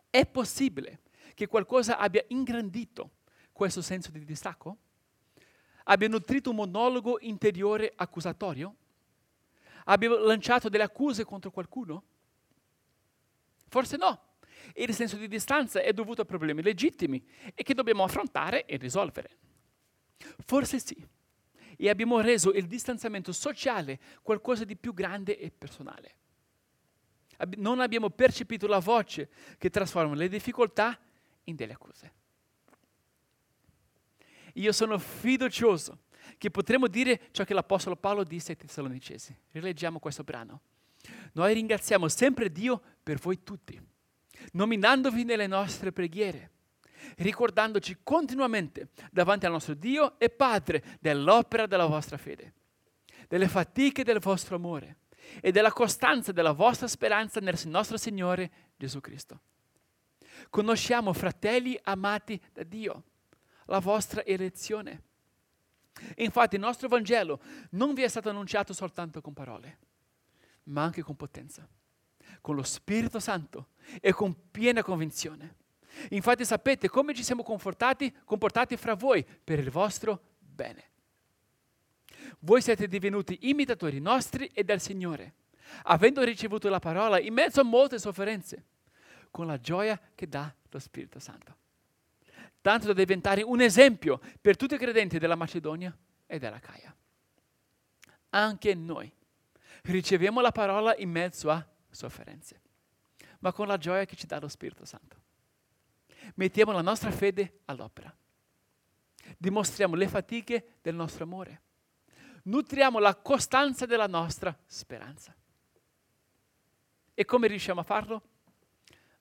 è 0.09 0.25
possibile 0.25 1.01
che 1.33 1.47
qualcosa 1.47 1.97
abbia 1.97 2.23
ingrandito 2.27 3.11
questo 3.51 3.81
senso 3.81 4.11
di 4.11 4.25
distacco? 4.25 4.77
Abbia 5.85 6.07
nutrito 6.07 6.49
un 6.49 6.57
monologo 6.57 7.19
interiore 7.21 7.91
accusatorio? 7.95 8.75
Abbia 9.85 10.09
lanciato 10.19 10.69
delle 10.69 10.83
accuse 10.83 11.23
contro 11.25 11.51
qualcuno? 11.51 12.03
Forse 13.73 13.97
no. 13.97 14.35
Il 14.75 14.93
senso 14.93 15.17
di 15.17 15.27
distanza 15.27 15.81
è 15.81 15.93
dovuto 15.93 16.21
a 16.21 16.25
problemi 16.25 16.61
legittimi 16.61 17.25
e 17.55 17.63
che 17.63 17.73
dobbiamo 17.73 18.03
affrontare 18.03 18.65
e 18.65 18.77
risolvere. 18.77 19.37
Forse 20.45 20.77
sì. 20.77 20.95
E 21.75 21.89
abbiamo 21.89 22.19
reso 22.19 22.51
il 22.51 22.67
distanziamento 22.67 23.31
sociale 23.31 23.99
qualcosa 24.21 24.63
di 24.63 24.75
più 24.75 24.93
grande 24.93 25.39
e 25.39 25.49
personale. 25.49 26.15
Non 27.57 27.79
abbiamo 27.79 28.11
percepito 28.11 28.67
la 28.67 28.77
voce 28.77 29.31
che 29.57 29.71
trasforma 29.71 30.13
le 30.13 30.29
difficoltà 30.29 30.99
in 31.45 31.55
delle 31.55 31.73
accuse. 31.73 32.13
Io 34.53 34.71
sono 34.71 34.99
fiducioso 34.99 36.03
che 36.37 36.51
potremo 36.51 36.87
dire 36.87 37.29
ciò 37.31 37.43
che 37.43 37.55
l'Apostolo 37.55 37.95
Paolo 37.95 38.23
disse 38.23 38.51
ai 38.51 38.57
Tessalonicesi. 38.57 39.35
Rileggiamo 39.49 39.97
questo 39.97 40.23
brano. 40.23 40.61
Noi 41.33 41.53
ringraziamo 41.53 42.07
sempre 42.07 42.51
Dio 42.51 42.81
per 43.01 43.17
voi 43.17 43.43
tutti, 43.43 43.79
nominandovi 44.53 45.23
nelle 45.23 45.47
nostre 45.47 45.91
preghiere, 45.91 46.51
ricordandoci 47.17 47.97
continuamente 48.03 48.89
davanti 49.11 49.45
al 49.45 49.51
nostro 49.51 49.73
Dio 49.73 50.19
e 50.19 50.29
Padre 50.29 50.83
dell'opera 50.99 51.65
della 51.65 51.85
vostra 51.85 52.17
fede, 52.17 52.53
delle 53.27 53.47
fatiche 53.47 54.03
del 54.03 54.19
vostro 54.19 54.55
amore 54.55 54.97
e 55.41 55.51
della 55.51 55.71
costanza 55.71 56.31
della 56.31 56.51
vostra 56.51 56.87
speranza 56.87 57.39
nel 57.39 57.59
nostro 57.65 57.97
Signore 57.97 58.51
Gesù 58.77 58.99
Cristo 58.99 59.41
conosciamo, 60.49 61.13
fratelli 61.13 61.79
amati 61.83 62.39
da 62.51 62.63
Dio, 62.63 63.03
la 63.65 63.79
vostra 63.79 64.23
elezione. 64.23 65.01
Infatti 66.17 66.55
il 66.55 66.61
nostro 66.61 66.87
Vangelo 66.87 67.39
non 67.71 67.93
vi 67.93 68.03
è 68.03 68.07
stato 68.07 68.29
annunciato 68.29 68.73
soltanto 68.73 69.21
con 69.21 69.33
parole, 69.33 69.77
ma 70.65 70.83
anche 70.83 71.01
con 71.01 71.15
potenza, 71.15 71.67
con 72.41 72.55
lo 72.55 72.63
Spirito 72.63 73.19
Santo 73.19 73.69
e 73.99 74.13
con 74.13 74.35
piena 74.51 74.83
convinzione. 74.83 75.55
Infatti 76.09 76.45
sapete 76.45 76.89
come 76.89 77.13
ci 77.13 77.23
siamo 77.23 77.43
comportati, 77.43 78.13
fra 78.77 78.95
voi 78.95 79.25
per 79.43 79.59
il 79.59 79.69
vostro 79.69 80.21
bene. 80.39 80.91
Voi 82.39 82.61
siete 82.61 82.87
divenuti 82.87 83.37
imitatori 83.41 83.99
nostri 83.99 84.47
e 84.47 84.63
del 84.63 84.81
Signore, 84.81 85.33
avendo 85.83 86.23
ricevuto 86.23 86.69
la 86.69 86.79
parola 86.79 87.19
in 87.19 87.33
mezzo 87.33 87.61
a 87.61 87.63
molte 87.63 87.99
sofferenze 87.99 88.65
con 89.31 89.47
la 89.47 89.59
gioia 89.59 89.99
che 90.13 90.27
dà 90.27 90.53
lo 90.69 90.79
Spirito 90.79 91.19
Santo. 91.19 91.55
Tanto 92.61 92.87
da 92.87 92.93
diventare 92.93 93.41
un 93.41 93.61
esempio 93.61 94.19
per 94.39 94.55
tutti 94.55 94.75
i 94.75 94.77
credenti 94.77 95.19
della 95.19 95.35
Macedonia 95.35 95.95
e 96.25 96.39
della 96.39 96.59
Caia. 96.59 96.95
Anche 98.29 98.73
noi 98.73 99.11
riceviamo 99.91 100.41
la 100.41 100.51
parola 100.51 100.95
in 100.97 101.09
mezzo 101.09 101.49
a 101.49 101.65
sofferenze, 101.89 102.61
ma 103.39 103.51
con 103.51 103.67
la 103.67 103.77
gioia 103.77 104.05
che 104.05 104.15
ci 104.15 104.25
dà 104.25 104.39
lo 104.39 104.47
Spirito 104.47 104.85
Santo. 104.85 105.21
Mettiamo 106.35 106.71
la 106.71 106.81
nostra 106.81 107.11
fede 107.11 107.59
all'opera. 107.65 108.15
Dimostriamo 109.37 109.95
le 109.95 110.07
fatiche 110.07 110.77
del 110.81 110.95
nostro 110.95 111.23
amore. 111.23 111.61
Nutriamo 112.43 112.99
la 112.99 113.15
costanza 113.15 113.85
della 113.85 114.07
nostra 114.07 114.57
speranza. 114.65 115.35
E 117.13 117.25
come 117.25 117.47
riusciamo 117.47 117.81
a 117.81 117.83
farlo? 117.83 118.23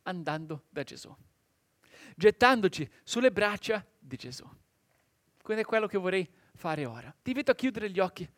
andando 0.03 0.65
da 0.69 0.83
Gesù, 0.83 1.15
gettandoci 2.17 2.89
sulle 3.03 3.31
braccia 3.31 3.85
di 3.99 4.17
Gesù. 4.17 4.49
Quindi 5.43 5.63
è 5.63 5.67
quello 5.67 5.87
che 5.87 5.99
vorrei 5.99 6.29
fare 6.55 6.85
ora. 6.85 7.15
Ti 7.23 7.31
invito 7.31 7.51
a 7.51 7.55
chiudere 7.55 7.91
gli 7.91 7.99
occhi 7.99 8.29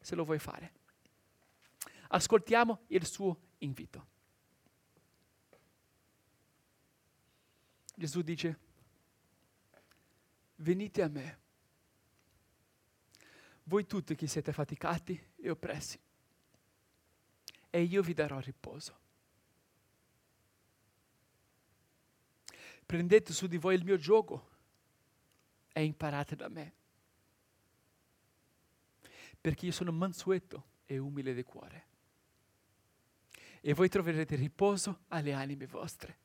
se 0.00 0.14
lo 0.14 0.24
vuoi 0.24 0.38
fare. 0.38 0.72
Ascoltiamo 2.14 2.84
il 2.88 3.04
suo 3.04 3.40
invito. 3.58 4.06
Gesù 7.96 8.22
dice, 8.22 8.58
venite 10.56 11.02
a 11.02 11.08
me, 11.08 11.38
voi 13.64 13.84
tutti 13.86 14.14
che 14.14 14.28
siete 14.28 14.52
faticati 14.52 15.32
e 15.34 15.50
oppressi, 15.50 16.00
e 17.70 17.82
io 17.82 18.00
vi 18.00 18.14
darò 18.14 18.38
riposo. 18.38 18.96
Prendete 22.86 23.32
su 23.32 23.48
di 23.48 23.56
voi 23.56 23.74
il 23.74 23.82
mio 23.82 23.96
gioco 23.96 24.50
e 25.72 25.82
imparate 25.82 26.36
da 26.36 26.48
me, 26.48 26.74
perché 29.40 29.66
io 29.66 29.72
sono 29.72 29.90
mansueto 29.90 30.66
e 30.86 30.98
umile 30.98 31.34
di 31.34 31.42
cuore. 31.42 31.92
E 33.66 33.72
voi 33.72 33.88
troverete 33.88 34.36
riposo 34.36 35.04
alle 35.08 35.32
anime 35.32 35.66
vostre, 35.66 36.18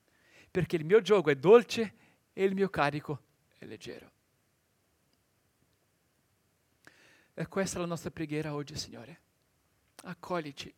perché 0.52 0.76
il 0.76 0.84
mio 0.84 1.00
gioco 1.00 1.30
è 1.30 1.38
dolce 1.38 1.94
e 2.34 2.44
il 2.44 2.54
mio 2.54 2.70
carico 2.70 3.24
è 3.58 3.64
leggero. 3.64 4.12
E 7.34 7.48
questa 7.48 7.78
è 7.78 7.80
la 7.80 7.88
nostra 7.88 8.12
preghiera 8.12 8.54
oggi, 8.54 8.76
Signore. 8.76 9.22
Accoglici. 10.04 10.76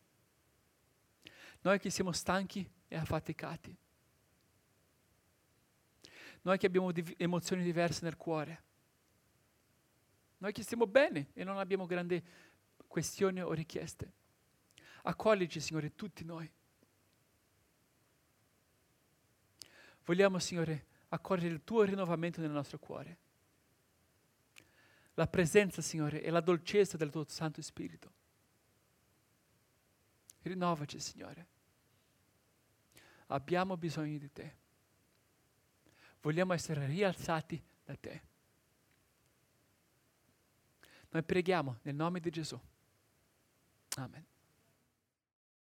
Noi 1.62 1.80
che 1.80 1.90
siamo 1.90 2.12
stanchi 2.12 2.64
e 2.86 2.96
affaticati. 2.96 3.76
Noi 6.42 6.58
che 6.58 6.66
abbiamo 6.66 6.92
div- 6.92 7.20
emozioni 7.20 7.64
diverse 7.64 8.04
nel 8.04 8.16
cuore. 8.16 8.62
Noi 10.38 10.52
che 10.52 10.62
stiamo 10.62 10.86
bene 10.86 11.30
e 11.32 11.42
non 11.42 11.58
abbiamo 11.58 11.86
grandi 11.86 12.24
questioni 12.86 13.42
o 13.42 13.52
richieste. 13.52 14.20
Accoglici, 15.02 15.60
Signore, 15.60 15.94
tutti 15.94 16.24
noi. 16.24 16.50
Vogliamo, 20.04 20.38
Signore, 20.38 20.86
accogliere 21.08 21.54
il 21.54 21.64
tuo 21.64 21.82
rinnovamento 21.82 22.40
nel 22.40 22.50
nostro 22.50 22.78
cuore. 22.78 23.18
La 25.14 25.26
presenza, 25.26 25.82
Signore, 25.82 26.22
e 26.22 26.30
la 26.30 26.40
dolcezza 26.40 26.96
del 26.96 27.10
tuo 27.10 27.24
Santo 27.28 27.60
Spirito. 27.62 28.12
Rinnovaci, 30.42 30.98
Signore. 30.98 31.46
Abbiamo 33.26 33.76
bisogno 33.76 34.18
di 34.18 34.32
te. 34.32 34.56
Vogliamo 36.20 36.52
essere 36.52 36.86
rialzati 36.86 37.62
da 37.84 37.96
te. 37.96 38.22
Noi 41.10 41.22
preghiamo 41.22 41.78
nel 41.82 41.94
nome 41.94 42.20
di 42.20 42.30
Gesù. 42.30 42.58
Amen. 43.96 44.31